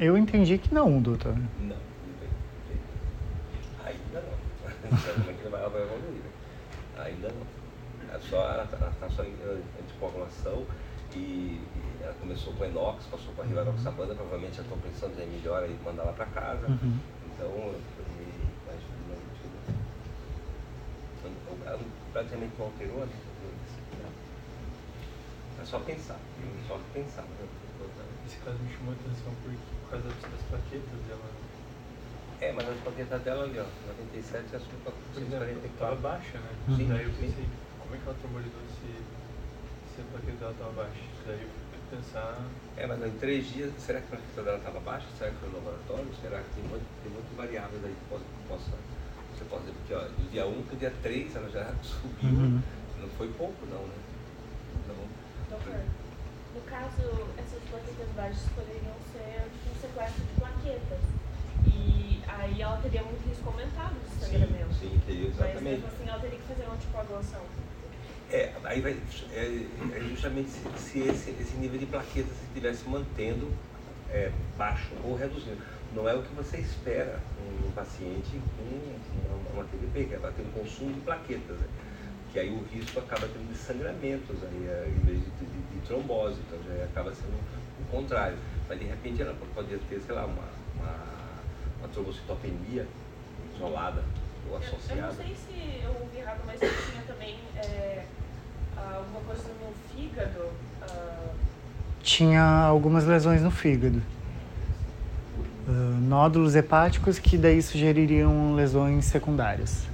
Eu 0.00 0.16
entendi 0.16 0.56
que 0.56 0.72
não, 0.72 0.98
doutor. 1.02 1.36
Não. 1.60 1.76
Ainda 3.84 4.22
não. 4.22 4.40
Como 5.42 5.56
é 5.56 5.60
ela 5.60 5.68
vai 5.68 5.82
evoluir? 5.82 6.22
né? 6.22 6.30
Ainda 7.04 7.28
não. 7.28 8.14
É 8.14 8.18
só, 8.18 8.50
ela 8.50 8.64
está 8.64 9.10
só 9.10 9.22
em 9.22 9.34
anticoagulação 9.78 10.64
e, 11.14 11.60
ela 12.00 12.14
começou 12.14 12.54
com 12.54 12.64
enox, 12.64 13.04
passou 13.10 13.34
com 13.34 13.42
a 13.42 13.44
rivaroxabana, 13.44 14.14
provavelmente 14.14 14.56
já 14.56 14.62
estão 14.62 14.78
pensando 14.78 15.20
em 15.20 15.26
melhor 15.26 15.68
e 15.68 15.74
mandar 15.84 16.04
ela 16.04 16.12
para 16.14 16.26
casa. 16.26 16.66
Uhum. 16.66 16.98
Então, 17.34 17.74
ela 21.66 21.80
praticamente 22.14 22.52
não 22.58 22.66
alterou, 22.66 23.00
né? 23.00 23.12
É 25.60 25.64
só 25.66 25.78
pensar, 25.80 26.18
só 26.66 26.80
pensar. 26.94 27.22
né? 27.22 27.69
Esse 28.30 28.38
caso 28.46 28.58
me 28.62 28.70
chamou 28.70 28.94
a 28.94 28.96
atenção 29.02 29.34
porque, 29.42 29.58
por 29.82 29.90
causa 29.90 30.06
das 30.06 30.42
plaquetas 30.46 31.00
dela. 31.10 31.26
É, 32.40 32.52
mas 32.54 32.62
a 32.70 32.72
plaqueta 32.86 33.18
dela 33.18 33.42
ali, 33.42 33.58
ó, 33.58 33.66
97 33.98 34.54
já 34.54 34.58
subiu 34.62 34.78
para 34.86 34.94
Por 34.94 35.18
exemplo, 35.18 35.66
estava 35.66 35.98
144. 35.98 35.98
baixa, 35.98 36.38
né? 36.38 36.50
Uhum. 36.70 36.88
Daí 36.94 37.04
eu 37.04 37.12
pensei, 37.18 37.44
como 37.82 37.90
é 37.90 37.98
que 37.98 38.06
ela 38.06 38.16
trombolizou 38.22 38.62
se, 38.78 38.86
se 39.90 39.96
a 39.98 40.04
plaqueta 40.14 40.38
dela 40.38 40.54
estava 40.54 40.72
baixa? 40.78 41.02
Daí 41.26 41.42
eu 41.42 41.50
fui 41.50 41.82
pensar, 41.90 42.38
É, 42.78 42.86
mas 42.86 43.02
em 43.02 43.10
três 43.18 43.42
dias, 43.50 43.74
será 43.82 43.98
que 43.98 44.06
a 44.06 44.10
plaqueta 44.14 44.42
dela 44.46 44.58
estava 44.62 44.78
baixa? 44.78 45.06
Será 45.18 45.30
que 45.34 45.36
foi 45.42 45.48
no 45.50 45.56
laboratório? 45.58 46.10
Será 46.22 46.38
que 46.38 46.50
tem 46.54 46.64
muito, 46.70 46.86
tem 47.02 47.10
muito 47.10 47.30
variáveis 47.34 47.82
aí 47.82 47.90
que 47.98 48.04
possa, 48.06 48.24
possa, 48.46 48.70
você 49.34 49.44
pode 49.50 49.66
dizer, 49.66 49.74
porque 49.82 49.94
ó, 49.98 50.06
do 50.06 50.30
dia 50.30 50.46
1 50.46 50.62
para 50.70 50.74
o 50.74 50.78
dia 50.78 50.92
3 51.02 51.34
ela 51.34 51.50
já 51.50 51.66
subiu, 51.82 52.30
Uhum. 52.30 52.62
não 53.02 53.08
foi 53.18 53.26
pouco 53.34 53.58
não, 53.66 53.82
né? 53.90 53.98
Então, 54.86 54.96
Doutor, 55.50 55.82
no 56.54 56.60
caso, 56.62 57.28
essas 57.38 57.62
plaquetas 57.70 58.08
baixas 58.16 58.42
poderiam 58.54 58.94
ser 59.12 59.46
um 59.46 59.80
sequestro 59.80 60.24
de 60.24 60.32
plaquetas. 60.38 61.00
E 61.66 62.22
aí 62.26 62.62
ela 62.62 62.76
teria 62.78 63.02
muito 63.02 63.28
risco 63.28 63.48
aumentado 63.48 63.94
de 63.94 64.10
sim, 64.10 64.32
sangramento. 64.32 64.74
sim, 64.74 65.00
que 65.06 65.12
Mas 65.12 65.34
exatamente. 65.34 65.62
mesmo 65.62 65.86
assim 65.86 66.08
ela 66.08 66.18
teria 66.18 66.38
que 66.38 66.46
fazer 66.46 66.62
uma 66.64 66.74
anticoagulação. 66.74 67.40
É, 68.32 68.52
aí 68.64 68.80
vai, 68.80 68.96
é, 69.32 69.96
é 69.96 70.00
justamente 70.08 70.50
se, 70.50 70.60
se 70.76 70.98
esse, 71.00 71.30
esse 71.30 71.56
nível 71.56 71.78
de 71.78 71.86
plaquetas 71.86 72.32
se 72.36 72.44
estivesse 72.44 72.88
mantendo 72.88 73.52
é, 74.08 74.30
baixo 74.56 74.90
ou 75.04 75.16
reduzindo. 75.16 75.60
Não 75.94 76.08
é 76.08 76.14
o 76.14 76.22
que 76.22 76.32
você 76.34 76.58
espera 76.58 77.18
um 77.66 77.72
paciente 77.72 78.40
com 78.56 79.28
uma, 79.28 79.54
uma 79.54 79.64
TBP, 79.64 80.04
que 80.04 80.14
ela 80.14 80.32
tem 80.32 80.46
um 80.46 80.50
consumo 80.50 80.92
de 80.92 81.00
plaquetas, 81.00 81.58
né? 81.58 81.66
Que 82.32 82.38
aí 82.38 82.50
o 82.50 82.62
risco 82.72 82.98
acaba 83.00 83.26
tendo 83.26 83.54
sangramentos 83.56 84.36
aí, 84.42 84.66
é, 84.68 84.88
em 84.88 85.04
vez 85.04 85.18
de, 85.18 85.30
de, 85.46 85.46
de 85.74 85.86
trombose, 85.86 86.36
então 86.46 86.58
já 86.64 86.84
acaba 86.84 87.10
sendo 87.12 87.34
o 87.34 87.90
contrário. 87.90 88.36
Mas 88.68 88.78
de 88.78 88.84
repente 88.86 89.20
ela 89.22 89.34
poderia 89.54 89.78
ter, 89.88 90.00
sei 90.00 90.14
lá, 90.14 90.24
uma, 90.26 90.44
uma, 90.78 90.96
uma 91.80 91.88
trombocitopenia 91.88 92.86
isolada 93.54 94.02
ou 94.48 94.56
Eu, 94.56 94.62
eu 94.62 94.70
não 94.70 94.76
associada. 94.78 95.12
sei 95.12 95.34
se 95.34 95.80
eu 95.84 95.90
ouvi 96.00 96.18
errado, 96.18 96.40
mas 96.46 96.62
eu 96.62 96.68
tinha 96.68 97.02
também 97.02 97.36
é, 97.56 98.04
alguma 98.76 99.20
coisa 99.20 99.48
no 99.48 99.72
fígado. 99.92 100.50
ah, 100.82 101.30
Tinha 102.02 102.42
algumas 102.44 103.04
lesões 103.06 103.42
no 103.42 103.50
fígado. 103.50 104.00
Ah, 105.68 105.98
nódulos 106.00 106.54
hepáticos 106.54 107.18
que 107.18 107.36
daí 107.36 107.60
sugeririam 107.60 108.54
lesões 108.54 109.04
secundárias. 109.04 109.84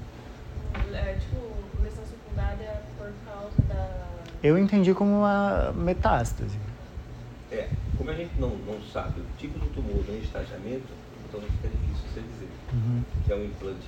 é, 0.95 1.15
tipo, 1.15 1.37
lesão 1.83 2.05
secundária 2.05 2.81
por 2.97 3.11
causa 3.27 3.51
da. 3.69 4.07
Eu 4.43 4.59
entendi 4.59 4.95
como 4.95 5.11
uma 5.19 5.73
metástase. 5.73 6.57
É, 7.51 7.69
como 7.97 8.11
a 8.11 8.15
gente 8.15 8.33
não, 8.39 8.51
não 8.51 8.81
sabe 8.93 9.21
o 9.21 9.25
tipo 9.39 9.59
do 9.59 9.67
tumor 9.75 10.05
no 10.07 10.19
estagiamento, 10.23 10.87
então 11.29 11.41
fica 11.41 11.69
difícil 11.69 12.05
você 12.13 12.21
dizer 12.21 12.49
Uhum. 12.73 13.03
que 13.27 13.33
é 13.33 13.37
um 13.37 13.45
implante 13.45 13.87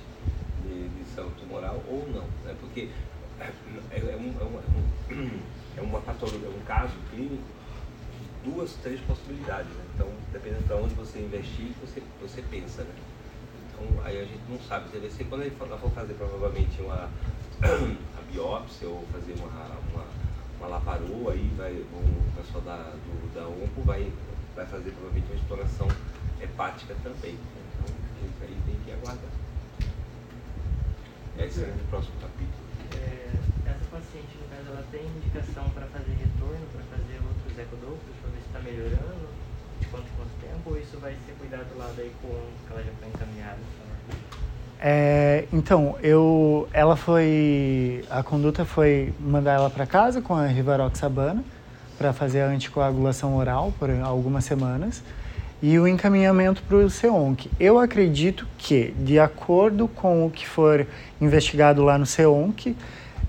de, 0.65 0.87
de 0.89 1.05
célula 1.13 1.33
tumoral 1.39 1.81
ou 1.87 2.07
não, 2.13 2.23
né? 2.45 2.55
Porque 2.59 2.89
é, 3.39 3.43
é, 3.91 4.15
um, 4.15 4.33
é, 4.39 4.43
uma, 4.43 4.59
um- 4.59 5.39
é 5.77 5.81
uma 5.81 5.99
patologia, 6.01 6.47
é 6.47 6.49
um 6.49 6.65
caso 6.65 6.93
clínico 7.11 7.35
de 8.43 8.51
duas, 8.51 8.73
três 8.83 8.99
possibilidades, 9.01 9.67
né? 9.71 9.83
Então, 9.95 10.07
dependendo 10.33 10.63
de 10.63 10.73
onde 10.73 10.93
você 10.95 11.19
investir, 11.19 11.67
você, 11.81 12.01
você 12.21 12.41
pensa, 12.41 12.83
né? 12.83 12.91
Então, 13.71 14.03
aí 14.03 14.17
a 14.19 14.23
gente 14.25 14.41
não 14.49 14.59
sabe. 14.67 14.89
Você 14.89 14.99
vai 14.99 15.09
ser 15.09 15.23
quando 15.25 15.41
ele 15.43 15.55
for, 15.55 15.67
ela 15.67 15.77
for 15.77 15.91
fazer 15.91 16.13
provavelmente 16.15 16.81
uma 16.81 17.07
a 17.63 18.21
biópsia 18.31 18.87
ou 18.89 19.03
fazer 19.13 19.33
uma, 19.39 19.47
uma, 19.47 20.03
uma 20.59 20.67
laparoa, 20.67 21.31
aí 21.31 21.49
vai, 21.55 21.73
o 21.73 22.31
pessoal 22.35 22.61
da, 22.63 22.91
do, 22.91 23.33
da 23.33 23.47
ONCO 23.47 23.81
vai, 23.83 24.11
vai 24.55 24.65
fazer 24.65 24.91
provavelmente 24.91 25.31
uma 25.31 25.39
exploração 25.39 25.87
hepática 26.41 26.95
também. 27.01 27.33
Então, 27.33 27.95
isso 28.27 28.43
aí 28.43 28.57
tem 28.65 28.75
que 28.83 28.91
aguardar. 28.91 29.31
Esse 31.39 31.63
é 31.63 31.71
o 31.71 31.87
próximo 31.89 32.19
capítulo. 32.19 32.63
É, 32.99 33.31
essa 33.71 33.85
paciente, 33.89 34.35
no 34.35 34.47
caso, 34.51 34.67
ela 34.67 34.83
tem 34.91 35.05
indicação 35.07 35.69
para 35.71 35.87
fazer 35.87 36.11
retorno, 36.11 36.67
para 36.75 36.83
fazer 36.91 37.15
outros 37.23 37.55
ecodoppers, 37.57 38.17
para 38.19 38.29
ver 38.35 38.41
se 38.43 38.47
está 38.47 38.59
melhorando, 38.59 39.27
de 39.79 39.87
quanto 39.87 40.07
em 40.11 40.15
quanto 40.19 40.35
tempo, 40.43 40.69
ou 40.71 40.77
isso 40.77 40.99
vai 40.99 41.15
ser 41.25 41.31
cuidado 41.39 41.71
lá 41.77 41.93
daí 41.95 42.11
com 42.21 42.27
que 42.27 42.73
ela 42.73 42.83
já 42.83 42.91
foi 42.99 43.07
encaminhada? 43.07 43.63
É, 44.81 45.45
então, 45.51 45.97
eu, 46.01 46.67
ela 46.71 46.95
foi, 46.95 48.05
a 48.09 48.23
conduta 48.23 48.63
foi 48.63 49.13
mandar 49.19 49.53
ela 49.53 49.69
para 49.69 49.85
casa 49.85 50.21
com 50.21 50.33
a 50.33 50.45
rivaroxabana 50.45 51.43
para 51.97 52.13
fazer 52.13 52.41
a 52.41 52.47
anticoagulação 52.47 53.35
oral 53.35 53.73
por 53.77 53.89
algumas 54.01 54.45
semanas 54.45 55.03
e 55.61 55.77
o 55.77 55.85
encaminhamento 55.85 56.63
para 56.63 56.77
o 56.77 56.89
CEONC. 56.89 57.51
Eu 57.59 57.77
acredito 57.77 58.47
que, 58.57 58.91
de 58.97 59.19
acordo 59.19 59.87
com 59.89 60.25
o 60.25 60.31
que 60.31 60.47
for 60.47 60.87
investigado 61.19 61.83
lá 61.83 61.97
no 61.97 62.05
CEONC, 62.05 62.77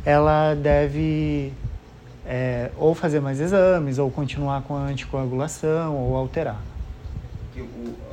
ela 0.05 0.55
deve 0.55 1.53
é, 2.25 2.71
ou 2.77 2.95
fazer 2.95 3.19
mais 3.19 3.41
exames, 3.41 3.99
ou 3.99 4.09
continuar 4.09 4.63
com 4.63 4.77
a 4.77 4.83
anticoagulação, 4.83 5.97
ou 5.97 6.15
alterar. 6.15 6.61
o, 7.57 8.10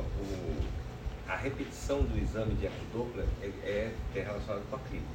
repetição 1.88 2.02
do 2.02 2.18
exame 2.18 2.54
de 2.54 2.66
ecodoppler 2.66 3.24
é, 3.42 3.46
é, 3.46 3.94
é 4.14 4.20
relacionado 4.20 4.68
com 4.68 4.76
a 4.76 4.78
clínica. 4.80 5.08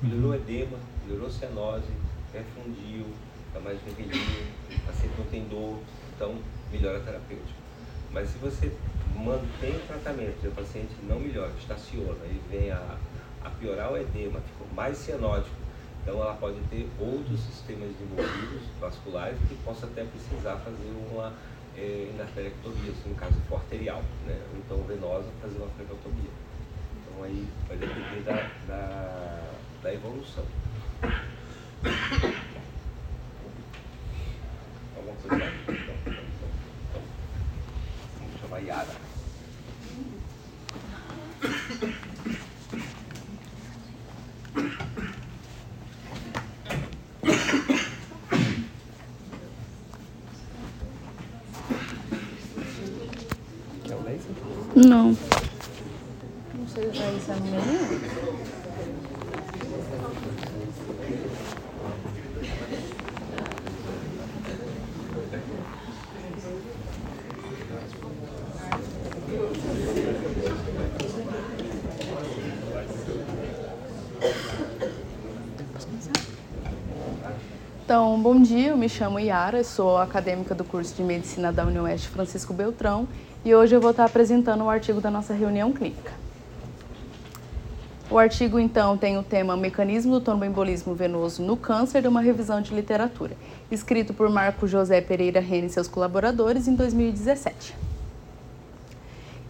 Melhorou 0.00 0.34
edema, 0.34 0.78
melhorou 1.04 1.30
cianose, 1.30 1.90
refundiu, 2.32 3.06
está 3.48 3.60
mais 3.60 3.80
vermelhinho, 3.82 4.46
o 4.70 4.86
paciente 4.86 5.14
não 5.18 5.26
tem 5.26 5.44
dor, 5.48 5.78
então 6.14 6.36
melhora 6.70 6.98
a 6.98 7.00
terapêutica. 7.00 7.58
Mas 8.12 8.28
se 8.28 8.38
você 8.38 8.72
mantém 9.16 9.76
o 9.76 9.86
tratamento 9.86 10.38
e 10.44 10.48
o 10.48 10.52
paciente 10.52 10.94
não 11.02 11.18
melhora, 11.18 11.52
estaciona 11.58 12.24
e 12.24 12.40
vem 12.50 12.70
a, 12.70 12.96
a 13.44 13.50
piorar 13.50 13.92
o 13.92 13.96
edema, 13.96 14.40
ficou 14.40 14.66
mais 14.74 14.96
cianótico, 14.98 15.56
então 16.02 16.20
ela 16.20 16.34
pode 16.34 16.60
ter 16.70 16.88
outros 16.98 17.40
sistemas 17.40 17.88
desenvolvidos 17.92 18.62
vasculares 18.80 19.38
que 19.48 19.54
possa 19.64 19.86
até 19.86 20.04
precisar 20.04 20.56
fazer 20.56 20.92
uma 21.10 21.32
é, 21.76 22.10
endarterectomia, 22.12 22.92
se 22.92 23.08
no 23.08 23.14
caso 23.14 23.34
for 23.48 23.56
arterial, 23.56 24.02
né? 24.26 24.38
então 24.56 24.82
venosa, 24.84 25.28
fazer 25.40 25.58
uma 25.58 25.68
flecotomia. 25.70 26.30
Então 26.96 27.24
aí 27.24 27.46
vai 27.68 27.76
depender 27.76 28.22
da, 28.24 28.50
da, 28.66 29.42
da 29.82 29.94
evolução. 29.94 30.44
Alguma 34.96 35.16
coisa 35.16 35.36
mais? 35.36 35.54
Então, 35.62 35.74
então, 35.74 35.94
então, 36.04 36.24
então. 36.90 37.02
Vamos 38.18 38.40
chamar 38.40 38.56
a 38.56 38.60
Yara. 38.60 39.12
Quer 53.84 53.94
o 53.96 54.02
laser? 54.04 54.71
Não. 54.84 55.16
Não 56.54 56.68
sei 56.68 56.90
ser 57.20 57.36
no 57.36 57.50
meio. 57.50 58.32
Então, 77.84 78.16
bom 78.22 78.40
dia, 78.40 78.68
eu 78.68 78.76
me 78.76 78.88
chamo 78.88 79.18
Yara, 79.18 79.64
sou 79.64 79.98
acadêmica 79.98 80.54
do 80.54 80.62
curso 80.62 80.94
de 80.94 81.02
Medicina 81.02 81.52
da 81.52 81.66
Unioeste 81.66 82.06
Francisco 82.06 82.54
Beltrão 82.54 83.08
e 83.44 83.52
hoje 83.52 83.74
eu 83.74 83.80
vou 83.80 83.90
estar 83.90 84.04
apresentando 84.04 84.62
o 84.62 84.70
artigo 84.70 85.00
da 85.00 85.10
nossa 85.10 85.34
reunião 85.34 85.72
clínica. 85.72 86.12
O 88.08 88.16
artigo, 88.16 88.56
então, 88.56 88.96
tem 88.96 89.18
o 89.18 89.22
tema 89.24 89.56
Mecanismo 89.56 90.12
do 90.12 90.20
tromboembolismo 90.20 90.94
venoso 90.94 91.42
no 91.42 91.56
câncer, 91.56 92.06
uma 92.06 92.20
revisão 92.20 92.62
de 92.62 92.72
literatura, 92.72 93.36
escrito 93.68 94.14
por 94.14 94.30
Marco 94.30 94.64
José 94.68 95.00
Pereira 95.00 95.40
Rene 95.40 95.66
e 95.66 95.70
seus 95.70 95.88
colaboradores 95.88 96.68
em 96.68 96.76
2017. 96.76 97.74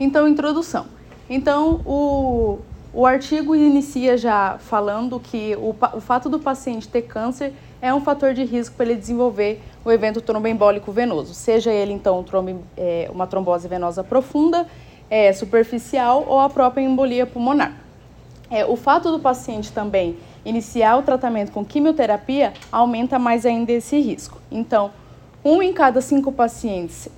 Então, 0.01 0.27
introdução. 0.27 0.87
Então, 1.29 1.83
o, 1.85 2.61
o 2.95 3.05
artigo 3.05 3.55
inicia 3.55 4.17
já 4.17 4.57
falando 4.59 5.21
que 5.21 5.55
o, 5.57 5.77
o 5.95 6.01
fato 6.01 6.31
do 6.31 6.39
paciente 6.39 6.89
ter 6.89 7.03
câncer 7.03 7.53
é 7.83 7.93
um 7.93 8.01
fator 8.01 8.33
de 8.33 8.45
risco 8.45 8.77
para 8.77 8.87
ele 8.87 8.95
desenvolver 8.95 9.61
o 9.85 9.91
evento 9.91 10.21
tromboembólico 10.21 10.93
venoso, 10.93 11.35
seja 11.35 11.73
ele 11.73 11.93
então 11.93 12.25
é, 12.77 13.11
uma 13.13 13.27
trombose 13.27 13.67
venosa 13.67 14.05
profunda, 14.05 14.69
é, 15.11 15.33
superficial 15.33 16.25
ou 16.29 16.39
a 16.39 16.49
própria 16.49 16.81
embolia 16.81 17.27
pulmonar. 17.27 17.77
É, 18.49 18.65
o 18.65 18.77
fato 18.77 19.11
do 19.11 19.19
paciente 19.19 19.73
também 19.73 20.17
iniciar 20.45 20.97
o 20.97 21.03
tratamento 21.03 21.51
com 21.51 21.65
quimioterapia 21.65 22.53
aumenta 22.71 23.19
mais 23.19 23.45
ainda 23.45 23.73
esse 23.73 23.99
risco. 24.01 24.41
Então, 24.51 24.93
um 25.45 25.61
em 25.61 25.73
cada 25.73 26.01
cinco 26.01 26.31
pacientes 26.31 27.09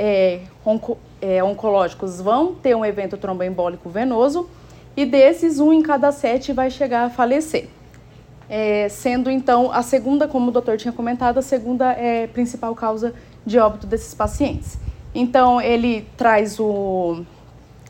onco, 0.64 0.96
oncológicos 1.44 2.20
vão 2.22 2.54
ter 2.54 2.74
um 2.74 2.84
evento 2.84 3.18
tromboembólico 3.18 3.90
venoso 3.90 4.48
e 4.96 5.04
desses, 5.04 5.58
um 5.58 5.72
em 5.72 5.82
cada 5.82 6.10
sete 6.10 6.52
vai 6.52 6.70
chegar 6.70 7.04
a 7.04 7.10
falecer. 7.10 7.68
É, 8.48 8.88
sendo 8.88 9.30
então 9.30 9.72
a 9.72 9.82
segunda, 9.82 10.28
como 10.28 10.48
o 10.48 10.52
doutor 10.52 10.76
tinha 10.76 10.92
comentado, 10.92 11.38
a 11.38 11.42
segunda 11.42 11.92
é, 11.92 12.26
principal 12.26 12.74
causa 12.74 13.14
de 13.44 13.58
óbito 13.58 13.86
desses 13.86 14.14
pacientes. 14.14 14.78
Então, 15.14 15.60
ele 15.60 16.06
traz 16.16 16.58
o, 16.58 17.24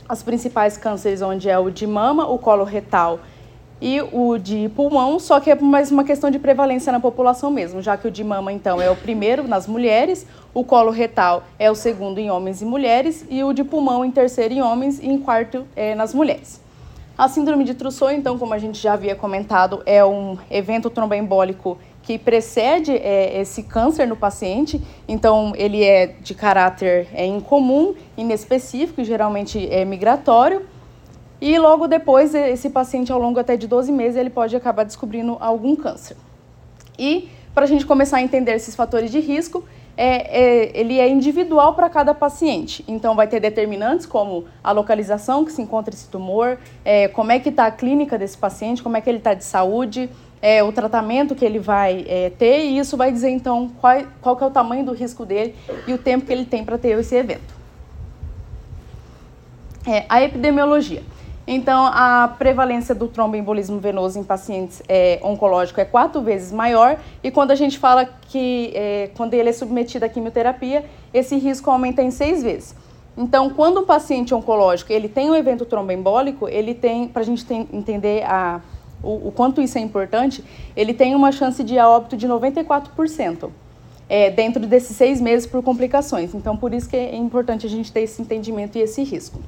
as 0.09 0.23
principais 0.23 0.77
cânceres, 0.77 1.23
onde 1.23 1.49
é 1.49 1.59
o 1.59 1.71
de 1.71 1.87
mama, 1.87 2.29
o 2.29 2.39
colo 2.39 2.65
retal 2.65 3.21
e 3.81 4.01
o 4.01 4.39
de 4.39 4.69
pulmão, 4.71 5.19
só 5.19 5.41
que 5.41 5.51
é 5.51 5.55
mais 5.55 5.91
uma 5.91 6.05
questão 6.05 6.31
de 6.31 6.39
prevalência 6.39 6.93
na 6.93 7.01
população 7.01 7.51
mesmo, 7.51 7.83
já 7.83 7.97
que 7.97 8.07
o 8.07 8.11
de 8.11 8.23
mama, 8.23 8.53
então, 8.53 8.81
é 8.81 8.91
o 8.91 8.97
primeiro 8.97 9.47
nas 9.49 9.67
mulheres, 9.67 10.27
o 10.55 10.65
colo 10.65 10.91
retal 10.91 11.43
é 11.59 11.71
o 11.71 11.75
segundo 11.75 12.19
em 12.19 12.31
homens 12.31 12.63
e 12.63 12.65
mulheres, 12.65 13.27
e 13.29 13.43
o 13.43 13.53
de 13.53 13.65
pulmão 13.65 14.05
em 14.05 14.11
terceiro 14.11 14.55
em 14.55 14.63
homens 14.63 14.99
e 15.01 15.07
em 15.07 15.19
quarto 15.19 15.67
é, 15.75 15.95
nas 15.95 16.15
mulheres. 16.15 16.64
A 17.17 17.29
síndrome 17.29 17.63
de 17.63 17.75
Trousseau, 17.75 18.11
então, 18.11 18.37
como 18.37 18.53
a 18.55 18.59
gente 18.59 18.77
já 18.81 18.95
havia 18.95 19.15
comentado, 19.15 19.83
é 19.87 20.05
um 20.05 20.37
evento 20.51 20.91
tromboembólico 20.91 21.79
que 22.03 22.19
precede 22.19 22.91
é, 22.91 23.41
esse 23.41 23.63
câncer 23.63 24.07
no 24.07 24.17
paciente, 24.17 24.83
então 25.07 25.53
ele 25.55 25.85
é 25.85 26.09
de 26.21 26.35
caráter 26.35 27.07
é, 27.15 27.25
incomum, 27.25 27.95
inespecífico 28.17 29.05
geralmente 29.05 29.65
é 29.73 29.85
migratório. 29.85 30.67
E 31.41 31.57
logo 31.57 31.87
depois, 31.87 32.35
esse 32.35 32.69
paciente, 32.69 33.13
ao 33.13 33.21
longo 33.21 33.39
até 33.39 33.57
de 33.57 33.69
12 33.69 33.93
meses, 33.93 34.17
ele 34.17 34.31
pode 34.31 34.57
acabar 34.57 34.83
descobrindo 34.83 35.37
algum 35.39 35.77
câncer. 35.77 36.17
E 36.99 37.29
para 37.55 37.63
a 37.63 37.69
gente 37.69 37.87
começar 37.87 38.17
a 38.17 38.23
entender 38.23 38.55
esses 38.55 38.75
fatores 38.75 39.11
de 39.13 39.21
risco, 39.21 39.65
é, 39.97 40.43
é, 40.43 40.81
ele 40.81 40.99
é 40.99 41.09
individual 41.09 41.75
para 41.75 41.89
cada 41.89 42.15
paciente. 42.15 42.85
Então, 42.89 43.15
vai 43.15 43.27
ter 43.27 43.41
determinantes 43.41 44.07
como 44.07 44.45
a 44.63 44.73
localização 44.73 45.45
que 45.45 45.53
se 45.53 45.63
encontra 45.63 45.95
esse 45.95 46.09
tumor, 46.09 46.59
é, 46.85 47.09
como 47.09 47.33
é 47.33 47.39
que 47.39 47.49
está 47.49 47.67
a 47.67 47.71
clínica 47.71 48.19
desse 48.19 48.37
paciente, 48.37 48.83
como 48.83 48.97
é 48.97 49.01
que 49.01 49.09
ele 49.09 49.19
está 49.19 49.35
de 49.35 49.45
saúde, 49.45 50.11
é, 50.43 50.63
o 50.63 50.73
tratamento 50.73 51.35
que 51.35 51.45
ele 51.45 51.59
vai 51.59 52.05
é, 52.07 52.31
ter, 52.31 52.67
e 52.67 52.79
isso 52.79 52.97
vai 52.97 53.11
dizer, 53.11 53.31
então, 53.31 53.71
qual, 53.81 54.03
qual 54.21 54.39
é 54.41 54.45
o 54.45 54.51
tamanho 54.51 54.85
do 54.85 54.93
risco 54.93 55.25
dele 55.25 55.55
e 55.87 55.93
o 55.93 55.99
tempo 55.99 56.27
que 56.27 56.33
ele 56.33 56.45
tem 56.45 56.65
para 56.65 56.77
ter 56.77 56.99
esse 56.99 57.15
evento. 57.15 57.55
É, 59.87 60.05
a 60.09 60.23
epidemiologia. 60.23 61.03
Então, 61.47 61.85
a 61.85 62.35
prevalência 62.39 62.95
do 62.95 63.07
tromboembolismo 63.07 63.79
venoso 63.79 64.19
em 64.19 64.25
pacientes 64.25 64.83
é, 64.89 65.21
oncológicos 65.23 65.83
é 65.83 65.85
quatro 65.85 66.23
vezes 66.23 66.51
maior, 66.51 66.99
e 67.23 67.31
quando 67.31 67.51
a 67.51 67.55
gente 67.55 67.79
fala 67.79 68.07
que 68.29 68.73
é, 68.75 69.11
quando 69.15 69.35
ele 69.35 69.51
é 69.51 69.53
submetido 69.53 70.07
à 70.07 70.09
quimioterapia, 70.09 70.87
esse 71.13 71.37
risco 71.37 71.71
aumenta 71.71 72.03
em 72.03 72.11
seis 72.11 72.43
vezes. 72.43 72.75
Então, 73.17 73.51
quando 73.51 73.81
um 73.81 73.85
paciente 73.85 74.35
oncológico 74.35 74.93
ele 74.93 75.09
tem 75.09 75.31
um 75.31 75.37
evento 75.37 75.67
tromboembólico, 75.67 76.49
ele 76.49 76.75
tem, 76.75 77.07
para 77.07 77.21
a 77.21 77.25
gente 77.25 77.45
entender 77.53 78.25
a, 78.25 78.61
o, 79.03 79.29
o, 79.29 79.33
quanto 79.33 79.61
isso 79.61 79.77
é 79.77 79.81
importante, 79.83 80.43
ele 80.75 80.95
tem 80.95 81.15
uma 81.15 81.31
chance 81.31 81.63
de 81.63 81.79
óbito 81.79 82.17
de 82.17 82.27
94%. 82.27 83.51
É, 84.07 84.31
dentro 84.31 84.67
desses 84.67 84.95
seis 84.95 85.19
meses 85.19 85.47
por 85.47 85.63
complicações. 85.63 86.35
Então, 86.35 86.59
por 86.59 86.75
isso 86.75 86.87
que 86.89 86.97
é 86.97 87.17
importante 87.17 87.65
a 87.65 87.71
gente 87.71 87.91
ter 87.91 88.03
esse 88.03 88.21
entendimento 88.21 88.77
e 88.77 88.83
esse 88.83 89.03
risco. 89.03 89.41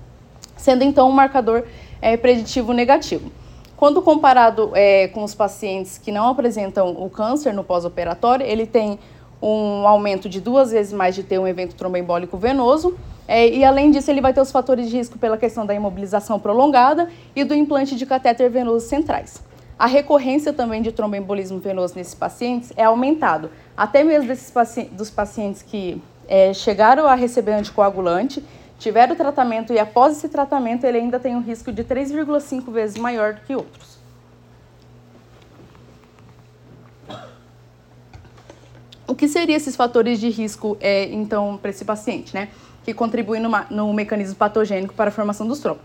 Sendo 0.56 0.82
então 0.82 1.08
um 1.08 1.12
marcador 1.12 1.64
é, 2.00 2.16
preditivo 2.16 2.72
negativo. 2.72 3.30
Quando 3.76 4.00
comparado 4.00 4.70
é, 4.74 5.08
com 5.08 5.22
os 5.22 5.34
pacientes 5.34 5.98
que 5.98 6.10
não 6.10 6.28
apresentam 6.28 6.90
o 6.90 7.10
câncer 7.10 7.52
no 7.52 7.62
pós-operatório, 7.62 8.44
ele 8.46 8.66
tem 8.66 8.98
um 9.40 9.86
aumento 9.86 10.28
de 10.28 10.40
duas 10.40 10.70
vezes 10.70 10.92
mais 10.92 11.14
de 11.14 11.22
ter 11.22 11.38
um 11.38 11.46
evento 11.46 11.74
tromboembólico 11.74 12.38
venoso. 12.38 12.96
É, 13.28 13.46
e 13.48 13.64
além 13.64 13.90
disso, 13.90 14.10
ele 14.10 14.20
vai 14.20 14.32
ter 14.32 14.40
os 14.40 14.50
fatores 14.50 14.88
de 14.88 14.96
risco 14.96 15.18
pela 15.18 15.36
questão 15.36 15.66
da 15.66 15.74
imobilização 15.74 16.38
prolongada 16.38 17.10
e 17.34 17.44
do 17.44 17.54
implante 17.54 17.96
de 17.96 18.06
catéter 18.06 18.50
venoso 18.50 18.86
centrais. 18.86 19.42
A 19.78 19.86
recorrência 19.86 20.54
também 20.54 20.80
de 20.80 20.90
tromboembolismo 20.90 21.58
venoso 21.58 21.94
nesses 21.96 22.14
pacientes 22.14 22.72
é 22.76 22.84
aumentado, 22.84 23.50
até 23.76 24.02
mesmo 24.02 24.28
desses 24.28 24.50
paci 24.50 24.84
dos 24.84 25.10
pacientes 25.10 25.60
que 25.60 26.00
é, 26.26 26.54
chegaram 26.54 27.06
a 27.06 27.14
receber 27.14 27.52
anticoagulante 27.52 28.42
tiver 28.78 29.10
o 29.10 29.16
tratamento 29.16 29.72
e 29.72 29.78
após 29.78 30.16
esse 30.16 30.28
tratamento 30.28 30.84
ele 30.84 30.98
ainda 30.98 31.18
tem 31.18 31.34
um 31.34 31.40
risco 31.40 31.72
de 31.72 31.82
3,5 31.84 32.70
vezes 32.70 32.96
maior 32.96 33.34
do 33.34 33.40
que 33.40 33.54
outros. 33.54 33.96
O 39.08 39.14
que 39.14 39.28
seriam 39.28 39.56
esses 39.56 39.76
fatores 39.76 40.18
de 40.18 40.28
risco, 40.28 40.76
é, 40.80 41.04
então, 41.04 41.56
para 41.56 41.70
esse 41.70 41.84
paciente, 41.84 42.34
né? 42.34 42.48
Que 42.84 42.92
contribuem 42.92 43.40
no, 43.40 43.50
no 43.70 43.92
mecanismo 43.94 44.34
patogênico 44.34 44.94
para 44.94 45.08
a 45.08 45.12
formação 45.12 45.46
dos 45.46 45.60
trombos. 45.60 45.82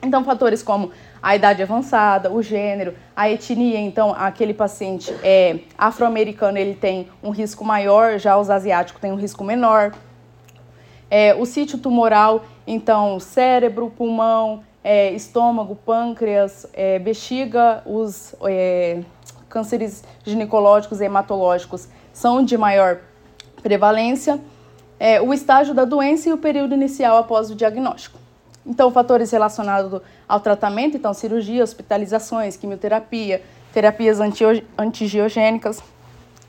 Então, 0.00 0.24
fatores 0.24 0.62
como 0.62 0.90
a 1.22 1.36
idade 1.36 1.62
avançada, 1.62 2.30
o 2.30 2.42
gênero, 2.42 2.94
a 3.14 3.30
etnia, 3.30 3.78
então, 3.78 4.12
aquele 4.16 4.52
paciente 4.52 5.12
é 5.22 5.60
afro-americano, 5.78 6.58
ele 6.58 6.74
tem 6.74 7.08
um 7.22 7.30
risco 7.30 7.64
maior, 7.64 8.18
já 8.18 8.36
os 8.36 8.50
asiáticos 8.50 9.00
têm 9.00 9.12
um 9.12 9.16
risco 9.16 9.44
menor. 9.44 9.92
É, 11.14 11.34
o 11.34 11.44
sítio 11.44 11.76
tumoral, 11.76 12.42
então, 12.66 13.20
cérebro, 13.20 13.92
pulmão, 13.94 14.64
é, 14.82 15.10
estômago, 15.10 15.76
pâncreas, 15.76 16.66
é, 16.72 16.98
bexiga, 16.98 17.82
os 17.84 18.34
é, 18.44 19.02
cânceres 19.46 20.02
ginecológicos 20.24 21.02
e 21.02 21.04
hematológicos 21.04 21.86
são 22.14 22.42
de 22.42 22.56
maior 22.56 23.00
prevalência. 23.62 24.40
É, 24.98 25.20
o 25.20 25.34
estágio 25.34 25.74
da 25.74 25.84
doença 25.84 26.30
e 26.30 26.32
o 26.32 26.38
período 26.38 26.74
inicial 26.74 27.18
após 27.18 27.50
o 27.50 27.54
diagnóstico. 27.54 28.18
Então, 28.64 28.90
fatores 28.90 29.30
relacionados 29.30 30.00
ao 30.26 30.40
tratamento, 30.40 30.96
então, 30.96 31.12
cirurgia, 31.12 31.62
hospitalizações, 31.62 32.56
quimioterapia, 32.56 33.42
terapias 33.70 34.18
antigiogênicas, 34.78 35.82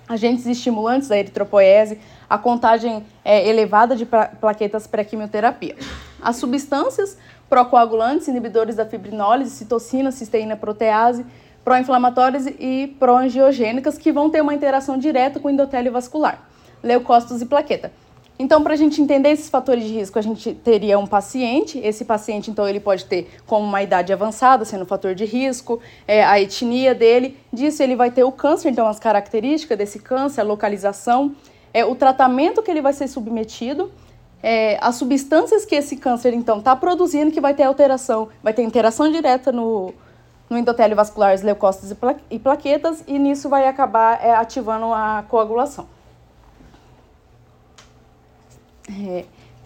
agentes 0.07 0.45
estimulantes 0.45 1.07
da 1.07 1.17
eritropoese, 1.17 1.99
a 2.29 2.37
contagem 2.37 3.05
é, 3.23 3.47
elevada 3.47 3.95
de 3.95 4.05
plaquetas 4.05 4.87
pré-quimioterapia. 4.87 5.75
As 6.21 6.37
substâncias 6.37 7.17
procoagulantes, 7.49 8.27
inibidores 8.27 8.75
da 8.75 8.85
fibrinólise, 8.85 9.51
citocina, 9.51 10.11
cisteína, 10.11 10.55
protease, 10.55 11.25
pró-inflamatórias 11.63 12.47
e 12.47 12.95
pró-angiogênicas 12.99 13.97
que 13.97 14.11
vão 14.11 14.29
ter 14.29 14.41
uma 14.41 14.53
interação 14.53 14.97
direta 14.97 15.39
com 15.39 15.47
o 15.47 15.51
endotélio 15.51 15.91
vascular, 15.91 16.41
leucócitos 16.81 17.41
e 17.41 17.45
plaqueta. 17.45 17.91
Então, 18.37 18.63
para 18.63 18.73
a 18.73 18.75
gente 18.75 18.99
entender 18.99 19.29
esses 19.29 19.47
fatores 19.47 19.83
de 19.83 19.93
risco, 19.93 20.17
a 20.17 20.21
gente 20.21 20.53
teria 20.55 20.97
um 20.97 21.05
paciente. 21.05 21.79
Esse 21.79 22.03
paciente, 22.03 22.49
então, 22.49 22.67
ele 22.67 22.79
pode 22.79 23.05
ter 23.05 23.29
como 23.45 23.65
uma 23.65 23.81
idade 23.83 24.11
avançada, 24.11 24.65
sendo 24.65 24.83
um 24.83 24.87
fator 24.87 25.13
de 25.13 25.23
risco, 25.23 25.79
é, 26.07 26.23
a 26.23 26.41
etnia 26.41 26.95
dele. 26.95 27.37
Disso, 27.51 27.83
ele 27.83 27.95
vai 27.95 28.09
ter 28.09 28.23
o 28.23 28.31
câncer, 28.31 28.69
então, 28.69 28.87
as 28.87 28.99
características 28.99 29.77
desse 29.77 29.99
câncer, 29.99 30.41
a 30.41 30.43
localização, 30.43 31.35
é, 31.71 31.85
o 31.85 31.93
tratamento 31.95 32.63
que 32.63 32.71
ele 32.71 32.81
vai 32.81 32.93
ser 32.93 33.07
submetido, 33.07 33.91
é, 34.41 34.77
as 34.81 34.95
substâncias 34.95 35.63
que 35.63 35.75
esse 35.75 35.95
câncer, 35.97 36.33
então, 36.33 36.57
está 36.57 36.75
produzindo, 36.75 37.31
que 37.31 37.39
vai 37.39 37.53
ter 37.53 37.63
alteração, 37.63 38.29
vai 38.41 38.51
ter 38.51 38.63
interação 38.63 39.11
direta 39.11 39.51
no, 39.51 39.93
no 40.49 40.57
endotélio 40.57 40.95
vascular, 40.95 41.35
os 41.35 41.43
leucócitos 41.43 41.91
e, 41.91 41.95
e 42.31 42.39
plaquetas, 42.39 43.03
e 43.07 43.19
nisso 43.19 43.47
vai 43.47 43.67
acabar 43.67 44.19
é, 44.25 44.33
ativando 44.33 44.91
a 44.91 45.23
coagulação. 45.29 45.92
É, 48.89 49.25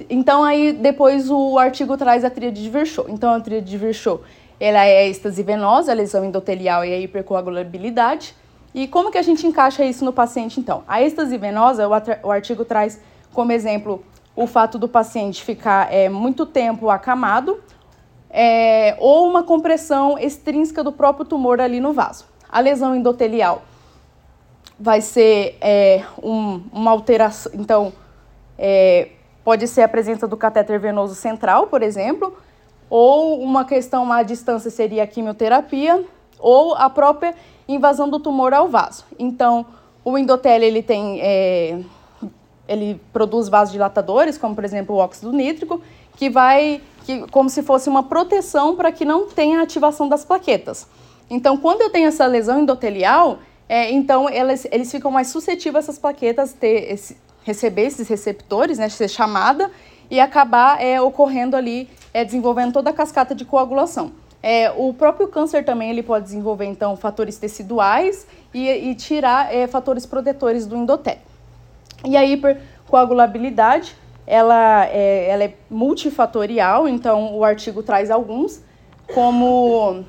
então, 0.10 0.44
aí, 0.44 0.74
depois 0.74 1.30
o 1.30 1.58
artigo 1.58 1.98
traz 1.98 2.24
a 2.24 2.30
tríade 2.30 2.62
de 2.62 2.70
Virchow. 2.70 3.06
Então, 3.10 3.34
a 3.34 3.40
tríade 3.40 3.66
de 3.66 3.78
Virchow, 3.78 4.22
ela 4.60 4.84
é 4.86 5.00
a 5.00 5.08
êxtase 5.08 5.42
venosa, 5.44 5.92
a 5.92 5.96
lesão 5.96 6.24
endotelial 6.24 6.86
e 6.86 6.94
a 6.94 7.00
hipercoagulabilidade. 7.00 8.36
E 8.74 8.88
como 8.88 9.12
que 9.12 9.18
a 9.18 9.22
gente 9.22 9.46
encaixa 9.48 9.84
isso 9.84 10.06
no 10.06 10.14
paciente, 10.14 10.60
então? 10.60 10.84
A 10.88 11.02
êxtase 11.02 11.38
venosa, 11.38 11.88
o, 12.24 12.32
artigo 12.32 12.64
traz 12.64 13.02
como 13.34 13.52
exemplo 13.52 14.04
o 14.36 14.46
fato 14.46 14.78
do 14.78 14.88
paciente 14.88 15.44
ficar 15.44 15.92
é, 15.92 16.10
muito 16.10 16.46
tempo 16.46 16.90
acamado, 16.90 17.60
é, 18.30 18.96
ou 19.00 19.28
uma 19.28 19.42
compressão 19.42 20.18
extrínseca 20.20 20.84
do 20.84 20.92
próprio 20.92 21.26
tumor 21.26 21.60
ali 21.60 21.80
no 21.80 21.92
vaso. 21.92 22.26
A 22.48 22.60
lesão 22.60 22.96
endotelial 22.96 23.64
vai 24.80 25.02
ser 25.02 25.58
é, 25.60 26.04
um, 26.22 26.62
uma 26.72 26.92
alteração, 26.92 27.52
então, 27.56 27.92
é, 28.58 29.10
pode 29.44 29.68
ser 29.68 29.82
a 29.84 29.88
presença 29.88 30.28
do 30.28 30.36
catéter 30.36 30.80
venoso 30.80 31.16
central, 31.16 31.68
por 31.68 31.82
exemplo, 31.82 32.36
ou 32.90 33.42
uma 33.42 33.66
questão 33.66 34.12
à 34.12 34.24
distância 34.24 34.70
seria 34.70 35.04
a 35.04 35.08
quimioterapia, 35.08 36.04
ou 36.40 36.76
a 36.76 36.90
própria 36.90 37.36
invasão 37.68 38.10
do 38.10 38.20
tumor 38.20 38.54
ao 38.54 38.68
vaso. 38.68 39.06
Então, 39.18 39.66
o 40.04 40.18
endotélio 40.18 40.66
ele 40.66 40.82
tem, 40.82 41.20
é, 41.22 41.80
ele 42.68 43.02
produz 43.12 43.50
vasodilatadores, 43.50 44.38
como 44.38 44.56
por 44.56 44.64
exemplo 44.64 44.96
o 44.96 45.00
óxido 45.00 45.32
nítrico, 45.32 45.82
que 46.16 46.30
vai, 46.30 46.82
que, 47.06 47.28
como 47.28 47.50
se 47.50 47.62
fosse 47.62 47.90
uma 47.90 48.04
proteção 48.04 48.76
para 48.76 48.92
que 48.92 49.06
não 49.06 49.28
tenha 49.28 49.62
ativação 49.62 50.08
das 50.08 50.24
plaquetas. 50.24 50.88
Então, 51.30 51.58
quando 51.58 51.82
eu 51.82 51.90
tenho 51.90 52.08
essa 52.08 52.26
lesão 52.26 52.62
endotelial, 52.62 53.40
é, 53.68 53.92
então 53.92 54.30
eles, 54.30 54.66
eles 54.72 54.90
ficam 54.90 55.12
mais 55.12 55.28
suscetíveis 55.28 55.86
essas 55.86 56.00
plaquetas 56.00 56.54
ter 56.54 56.92
esse, 56.92 57.18
receber 57.48 57.84
esses 57.84 58.10
receptores, 58.10 58.78
né, 58.78 58.90
ser 58.90 59.08
chamada 59.08 59.72
e 60.12 60.20
acabar 60.20 60.84
é, 60.84 61.00
ocorrendo 61.02 61.56
ali, 61.56 61.90
é, 62.14 62.26
desenvolvendo 62.26 62.74
toda 62.74 62.90
a 62.90 62.94
cascata 62.94 63.34
de 63.34 63.46
coagulação. 63.46 64.12
É, 64.44 64.70
o 64.72 64.94
próprio 64.94 65.30
câncer 65.30 65.64
também 65.64 65.90
ele 65.90 66.04
pode 66.04 66.26
desenvolver 66.26 66.66
então 66.66 66.96
fatores 66.98 67.38
teciduais 67.38 68.28
e, 68.54 68.70
e 68.70 68.96
tirar 68.96 69.54
é, 69.54 69.66
fatores 69.66 70.06
protetores 70.06 70.66
do 70.68 70.76
endotélio. 70.76 71.22
E 72.06 72.18
a 72.18 72.26
hipercoagulabilidade 72.26 73.96
ela 74.26 74.86
é, 74.88 75.30
ela 75.30 75.44
é 75.46 75.54
multifatorial, 75.70 76.88
então 76.88 77.34
o 77.34 77.46
artigo 77.46 77.82
traz 77.82 78.12
alguns, 78.12 78.62
como 79.14 80.04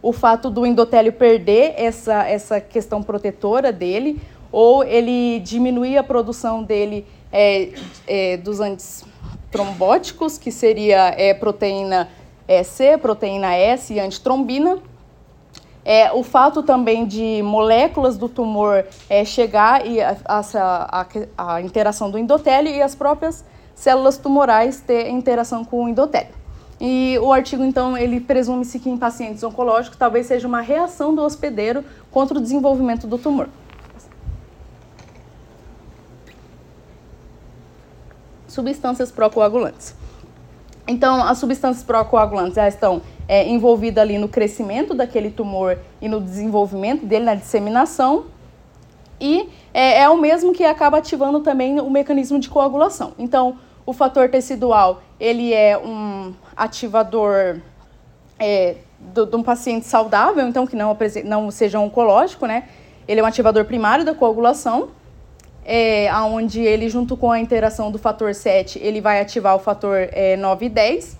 o 0.00 0.12
fato 0.12 0.48
do 0.48 0.64
endotélio 0.64 1.12
perder 1.12 1.74
essa, 1.76 2.22
essa 2.22 2.60
questão 2.60 3.02
protetora 3.02 3.72
dele, 3.72 4.22
ou 4.54 4.84
ele 4.84 5.40
diminuir 5.40 5.98
a 5.98 6.04
produção 6.04 6.62
dele 6.62 7.04
é, 7.32 7.70
é, 8.06 8.36
dos 8.36 8.60
antitrombóticos, 8.60 10.38
que 10.38 10.52
seria 10.52 11.12
é, 11.18 11.34
proteína 11.34 12.08
C, 12.62 12.96
proteína 12.96 13.52
S 13.52 13.92
e 13.92 13.98
antitrombina. 13.98 14.78
É, 15.84 16.12
o 16.12 16.22
fato 16.22 16.62
também 16.62 17.04
de 17.04 17.42
moléculas 17.42 18.16
do 18.16 18.28
tumor 18.28 18.86
é, 19.10 19.24
chegar 19.24 19.84
e 19.84 20.00
a, 20.00 20.16
a, 20.24 20.40
a, 20.48 21.54
a, 21.56 21.60
interação 21.60 22.08
do 22.08 22.16
endotélio 22.16 22.72
e 22.72 22.80
as 22.80 22.94
próprias 22.94 23.44
células 23.74 24.16
tumorais 24.16 24.80
ter 24.80 25.08
interação 25.08 25.64
com 25.64 25.84
o 25.84 25.88
endotélio. 25.88 26.32
E 26.80 27.18
o 27.20 27.32
artigo, 27.32 27.64
então, 27.64 27.98
ele 27.98 28.20
presume-se 28.20 28.78
que 28.78 28.88
em 28.88 28.96
pacientes 28.96 29.42
oncológicos 29.42 29.98
talvez 29.98 30.26
seja 30.26 30.46
uma 30.46 30.60
reação 30.60 31.12
do 31.12 31.22
hospedeiro 31.22 31.84
contra 32.12 32.38
o 32.38 32.40
desenvolvimento 32.40 33.08
do 33.08 33.18
tumor. 33.18 33.48
Substâncias 38.54 39.10
procoagulantes. 39.10 39.94
Então, 40.86 41.22
as 41.22 41.38
substâncias 41.38 41.84
procoagulantes 41.84 42.54
já 42.54 42.68
estão 42.68 43.02
é, 43.26 43.48
envolvidas 43.48 44.02
ali 44.02 44.18
no 44.18 44.28
crescimento 44.28 44.94
daquele 44.94 45.30
tumor 45.30 45.78
e 46.00 46.08
no 46.08 46.20
desenvolvimento 46.20 47.06
dele, 47.06 47.24
na 47.24 47.34
disseminação, 47.34 48.26
e 49.20 49.48
é, 49.72 50.00
é, 50.02 50.08
o 50.08 50.16
mesmo 50.16 50.52
que 50.52 50.64
acaba 50.64 50.98
ativando 50.98 51.40
também 51.40 51.80
o 51.80 51.88
mecanismo 51.88 52.38
de 52.38 52.48
coagulação. 52.48 53.12
Então, 53.18 53.58
o 53.86 53.92
fator 53.92 54.28
tecidual, 54.28 55.02
ele 55.18 55.52
é 55.52 55.78
um 55.78 56.34
ativador 56.56 57.60
é, 58.38 58.76
de 58.98 59.36
um 59.36 59.42
paciente 59.42 59.86
saudável, 59.86 60.46
então 60.46 60.66
que 60.66 60.76
não, 60.76 60.96
não 61.24 61.50
seja 61.50 61.78
oncológico, 61.78 62.46
né? 62.46 62.64
Ele 63.06 63.20
é 63.20 63.22
um 63.22 63.26
ativador 63.26 63.64
primário 63.64 64.04
da 64.04 64.14
coagulação, 64.14 64.88
é, 65.64 66.08
onde 66.14 66.60
ele, 66.60 66.88
junto 66.88 67.16
com 67.16 67.30
a 67.30 67.40
interação 67.40 67.90
do 67.90 67.98
fator 67.98 68.34
7, 68.34 68.78
ele 68.78 69.00
vai 69.00 69.20
ativar 69.20 69.56
o 69.56 69.58
fator 69.58 70.08
é, 70.12 70.36
9 70.36 70.66
e 70.66 70.68
10. 70.68 71.18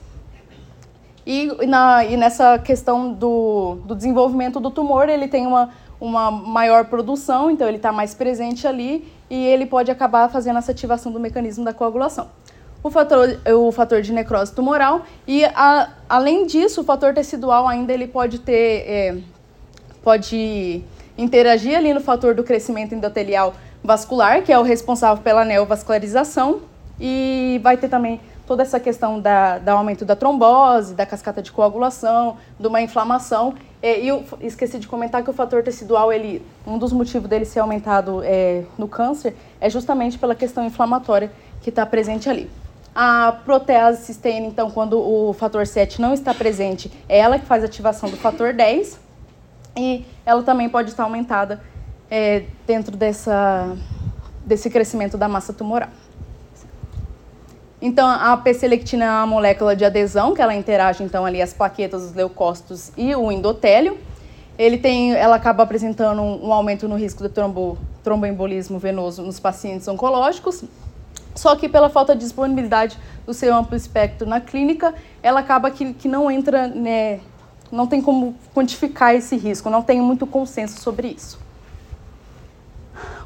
E, 1.27 1.67
na, 1.67 2.05
e 2.05 2.17
nessa 2.17 2.59
questão 2.59 3.13
do, 3.13 3.79
do 3.87 3.95
desenvolvimento 3.95 4.61
do 4.61 4.71
tumor, 4.71 5.09
ele 5.09 5.27
tem 5.27 5.47
uma, 5.47 5.71
uma 5.99 6.31
maior 6.31 6.85
produção, 6.85 7.51
então 7.51 7.67
ele 7.67 7.79
está 7.79 7.91
mais 7.91 8.15
presente 8.15 8.67
ali 8.67 9.11
e 9.31 9.47
ele 9.47 9.65
pode 9.65 9.91
acabar 9.91 10.29
fazendo 10.29 10.59
essa 10.59 10.73
ativação 10.73 11.11
do 11.11 11.19
mecanismo 11.19 11.65
da 11.65 11.73
coagulação. 11.73 12.29
O 12.83 12.91
fator, 12.91 13.41
o 13.57 13.73
fator 13.73 14.03
de 14.03 14.13
necrose 14.13 14.55
tumoral 14.55 15.07
e, 15.27 15.47
a, 15.47 15.89
além 16.07 16.47
disso, 16.47 16.83
o 16.83 16.85
fator 16.85 17.15
tecidual 17.15 17.67
ainda 17.67 17.95
ele 17.95 18.07
pode 18.07 18.41
ter, 18.41 18.85
é, 18.87 19.17
pode 20.03 20.83
interagir 21.17 21.75
ali 21.75 21.95
no 21.95 22.01
fator 22.03 22.35
do 22.35 22.45
crescimento 22.45 22.95
endotelial 22.95 23.55
vascular, 23.85 24.43
que 24.43 24.51
é 24.51 24.59
o 24.59 24.63
responsável 24.63 25.23
pela 25.23 25.45
neovascularização, 25.45 26.63
e 26.99 27.61
vai 27.63 27.77
ter 27.77 27.89
também 27.89 28.19
toda 28.47 28.63
essa 28.63 28.81
questão 28.81 29.21
da, 29.21 29.59
da 29.59 29.73
aumento 29.73 30.05
da 30.05 30.17
trombose, 30.17 30.95
da 30.95 31.05
cascata 31.05 31.43
de 31.43 31.53
coagulação, 31.53 32.37
de 32.59 32.67
uma 32.67 32.81
inflamação. 32.81 33.55
É, 33.83 34.01
e 34.01 34.09
eu 34.09 34.25
esqueci 34.41 34.79
de 34.79 34.89
comentar 34.89 35.23
que 35.23 35.31
o 35.31 35.33
fator 35.33 35.63
tecidual, 35.63 36.13
ele, 36.13 36.45
um 36.67 36.79
dos 36.79 36.93
motivos 36.93 37.29
dele 37.29 37.45
ser 37.45 37.61
aumentado 37.61 38.23
é, 38.25 38.65
no 38.79 38.89
câncer 38.89 39.37
é 39.61 39.69
justamente 39.69 40.19
pela 40.19 40.35
questão 40.35 40.65
inflamatória 40.65 41.31
que 41.63 41.69
está 41.69 41.85
presente 41.85 42.29
ali. 42.29 42.51
A 42.95 43.33
protease 43.45 44.05
cisteína, 44.05 44.47
então, 44.47 44.71
quando 44.71 44.99
o 44.99 45.33
fator 45.33 45.67
7 45.67 46.01
não 46.01 46.15
está 46.15 46.33
presente, 46.33 46.91
é 47.09 47.19
ela 47.19 47.39
que 47.39 47.45
faz 47.45 47.65
ativação 47.65 48.09
do 48.09 48.17
fator 48.17 48.53
10 48.53 49.01
e 49.77 50.05
ela 50.25 50.43
também 50.43 50.69
pode 50.69 50.91
estar 50.91 51.03
aumentada 51.03 51.61
é, 52.11 52.45
dentro 52.67 52.97
dessa, 52.97 53.77
desse 54.45 54.71
crescimento 54.71 55.17
da 55.17 55.29
massa 55.29 55.53
tumoral. 55.53 55.89
Então, 57.81 58.09
a 58.09 58.35
P-selectina 58.39 59.05
é 59.05 59.11
uma 59.11 59.27
molécula 59.27 59.77
de 59.77 59.85
adesão, 59.85 60.35
que 60.35 60.41
ela 60.41 60.55
interage, 60.55 61.05
então, 61.05 61.27
ali 61.27 61.43
as 61.43 61.53
plaquetas, 61.53 62.03
os 62.03 62.15
leucócitos 62.15 62.91
e 62.97 63.15
o 63.15 63.31
endotélio. 63.31 63.99
Ele 64.57 64.79
tem, 64.79 65.13
ela 65.13 65.37
acaba 65.37 65.65
apresentando 65.65 66.23
um, 66.23 66.47
um 66.47 66.53
aumento 66.53 66.89
no 66.89 66.97
risco 66.97 67.23
de 67.23 67.29
trombo, 67.29 67.77
tromboembolismo 68.03 68.79
venoso 68.79 69.23
nos 69.23 69.39
pacientes 69.39 69.87
oncológicos, 69.87 70.65
só 71.35 71.57
que 71.57 71.69
pela 71.69 71.91
falta 71.91 72.15
de 72.15 72.21
disponibilidade 72.21 72.97
do 73.27 73.35
seu 73.35 73.55
amplo 73.55 73.77
espectro 73.77 74.27
na 74.27 74.41
clínica, 74.41 74.95
ela 75.23 75.41
acaba 75.41 75.71
que, 75.71 75.93
que 75.93 76.09
não 76.09 76.31
entra, 76.31 76.69
né, 76.69 77.21
não 77.71 77.87
tem 77.87 78.01
como 78.01 78.35
quantificar 78.55 79.15
esse 79.15 79.37
risco, 79.37 79.69
não 79.69 79.83
tem 79.83 80.01
muito 80.01 80.27
consenso 80.27 80.81
sobre 80.81 81.09
isso. 81.09 81.44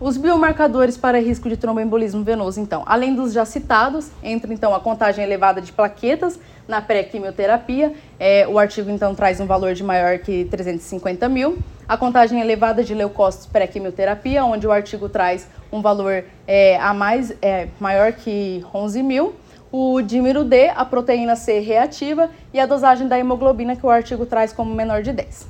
Os 0.00 0.16
biomarcadores 0.16 0.96
para 0.96 1.20
risco 1.20 1.48
de 1.48 1.56
tromboembolismo 1.56 2.22
venoso, 2.22 2.60
então, 2.60 2.82
além 2.86 3.14
dos 3.14 3.32
já 3.32 3.44
citados, 3.44 4.10
entra 4.22 4.52
então 4.52 4.74
a 4.74 4.80
contagem 4.80 5.24
elevada 5.24 5.60
de 5.60 5.72
plaquetas 5.72 6.38
na 6.68 6.80
pré-quimioterapia. 6.80 7.92
É, 8.20 8.46
o 8.46 8.58
artigo 8.58 8.90
então 8.90 9.14
traz 9.14 9.40
um 9.40 9.46
valor 9.46 9.74
de 9.74 9.82
maior 9.82 10.18
que 10.18 10.44
350 10.44 11.28
mil. 11.28 11.58
A 11.88 11.96
contagem 11.96 12.40
elevada 12.40 12.84
de 12.84 12.94
leucócitos 12.94 13.46
pré-quimioterapia, 13.46 14.44
onde 14.44 14.66
o 14.66 14.72
artigo 14.72 15.08
traz 15.08 15.48
um 15.72 15.80
valor 15.80 16.24
é, 16.46 16.78
a 16.78 16.92
mais 16.92 17.34
é, 17.42 17.68
maior 17.80 18.12
que 18.12 18.64
11 18.72 19.02
mil. 19.02 19.34
O 19.72 20.00
dímero 20.00 20.44
D, 20.44 20.68
a 20.68 20.84
proteína 20.84 21.36
C 21.36 21.58
reativa 21.60 22.30
e 22.54 22.60
a 22.60 22.66
dosagem 22.66 23.08
da 23.08 23.18
hemoglobina 23.18 23.76
que 23.76 23.84
o 23.84 23.90
artigo 23.90 24.24
traz 24.24 24.52
como 24.52 24.74
menor 24.74 25.02
de 25.02 25.12
10. 25.12 25.46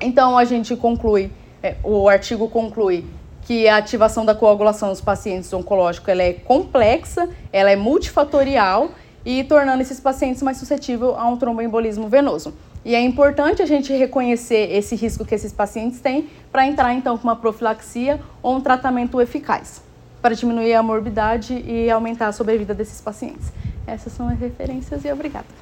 Então 0.00 0.36
a 0.36 0.44
gente 0.44 0.74
conclui 0.74 1.30
é, 1.62 1.76
o 1.82 2.08
artigo 2.08 2.48
conclui 2.48 3.04
que 3.42 3.68
a 3.68 3.76
ativação 3.76 4.24
da 4.24 4.34
coagulação 4.34 4.88
nos 4.88 5.00
pacientes 5.00 5.52
oncológicos 5.52 6.08
ela 6.08 6.22
é 6.22 6.32
complexa, 6.32 7.28
ela 7.52 7.70
é 7.70 7.76
multifatorial 7.76 8.90
e 9.24 9.44
tornando 9.44 9.82
esses 9.82 10.00
pacientes 10.00 10.42
mais 10.42 10.56
suscetíveis 10.56 11.14
a 11.16 11.26
um 11.26 11.36
tromboembolismo 11.36 12.08
venoso. 12.08 12.54
E 12.84 12.94
é 12.94 13.00
importante 13.00 13.62
a 13.62 13.66
gente 13.66 13.92
reconhecer 13.92 14.72
esse 14.72 14.96
risco 14.96 15.24
que 15.24 15.34
esses 15.34 15.52
pacientes 15.52 16.00
têm 16.00 16.28
para 16.50 16.66
entrar 16.66 16.92
então 16.94 17.16
com 17.16 17.24
uma 17.24 17.36
profilaxia 17.36 18.20
ou 18.42 18.56
um 18.56 18.60
tratamento 18.60 19.20
eficaz, 19.20 19.80
para 20.20 20.34
diminuir 20.34 20.74
a 20.74 20.82
morbidade 20.82 21.54
e 21.64 21.88
aumentar 21.90 22.28
a 22.28 22.32
sobrevida 22.32 22.74
desses 22.74 23.00
pacientes. 23.00 23.52
Essas 23.86 24.12
são 24.12 24.28
as 24.28 24.38
referências 24.38 25.04
e 25.04 25.12
obrigada. 25.12 25.61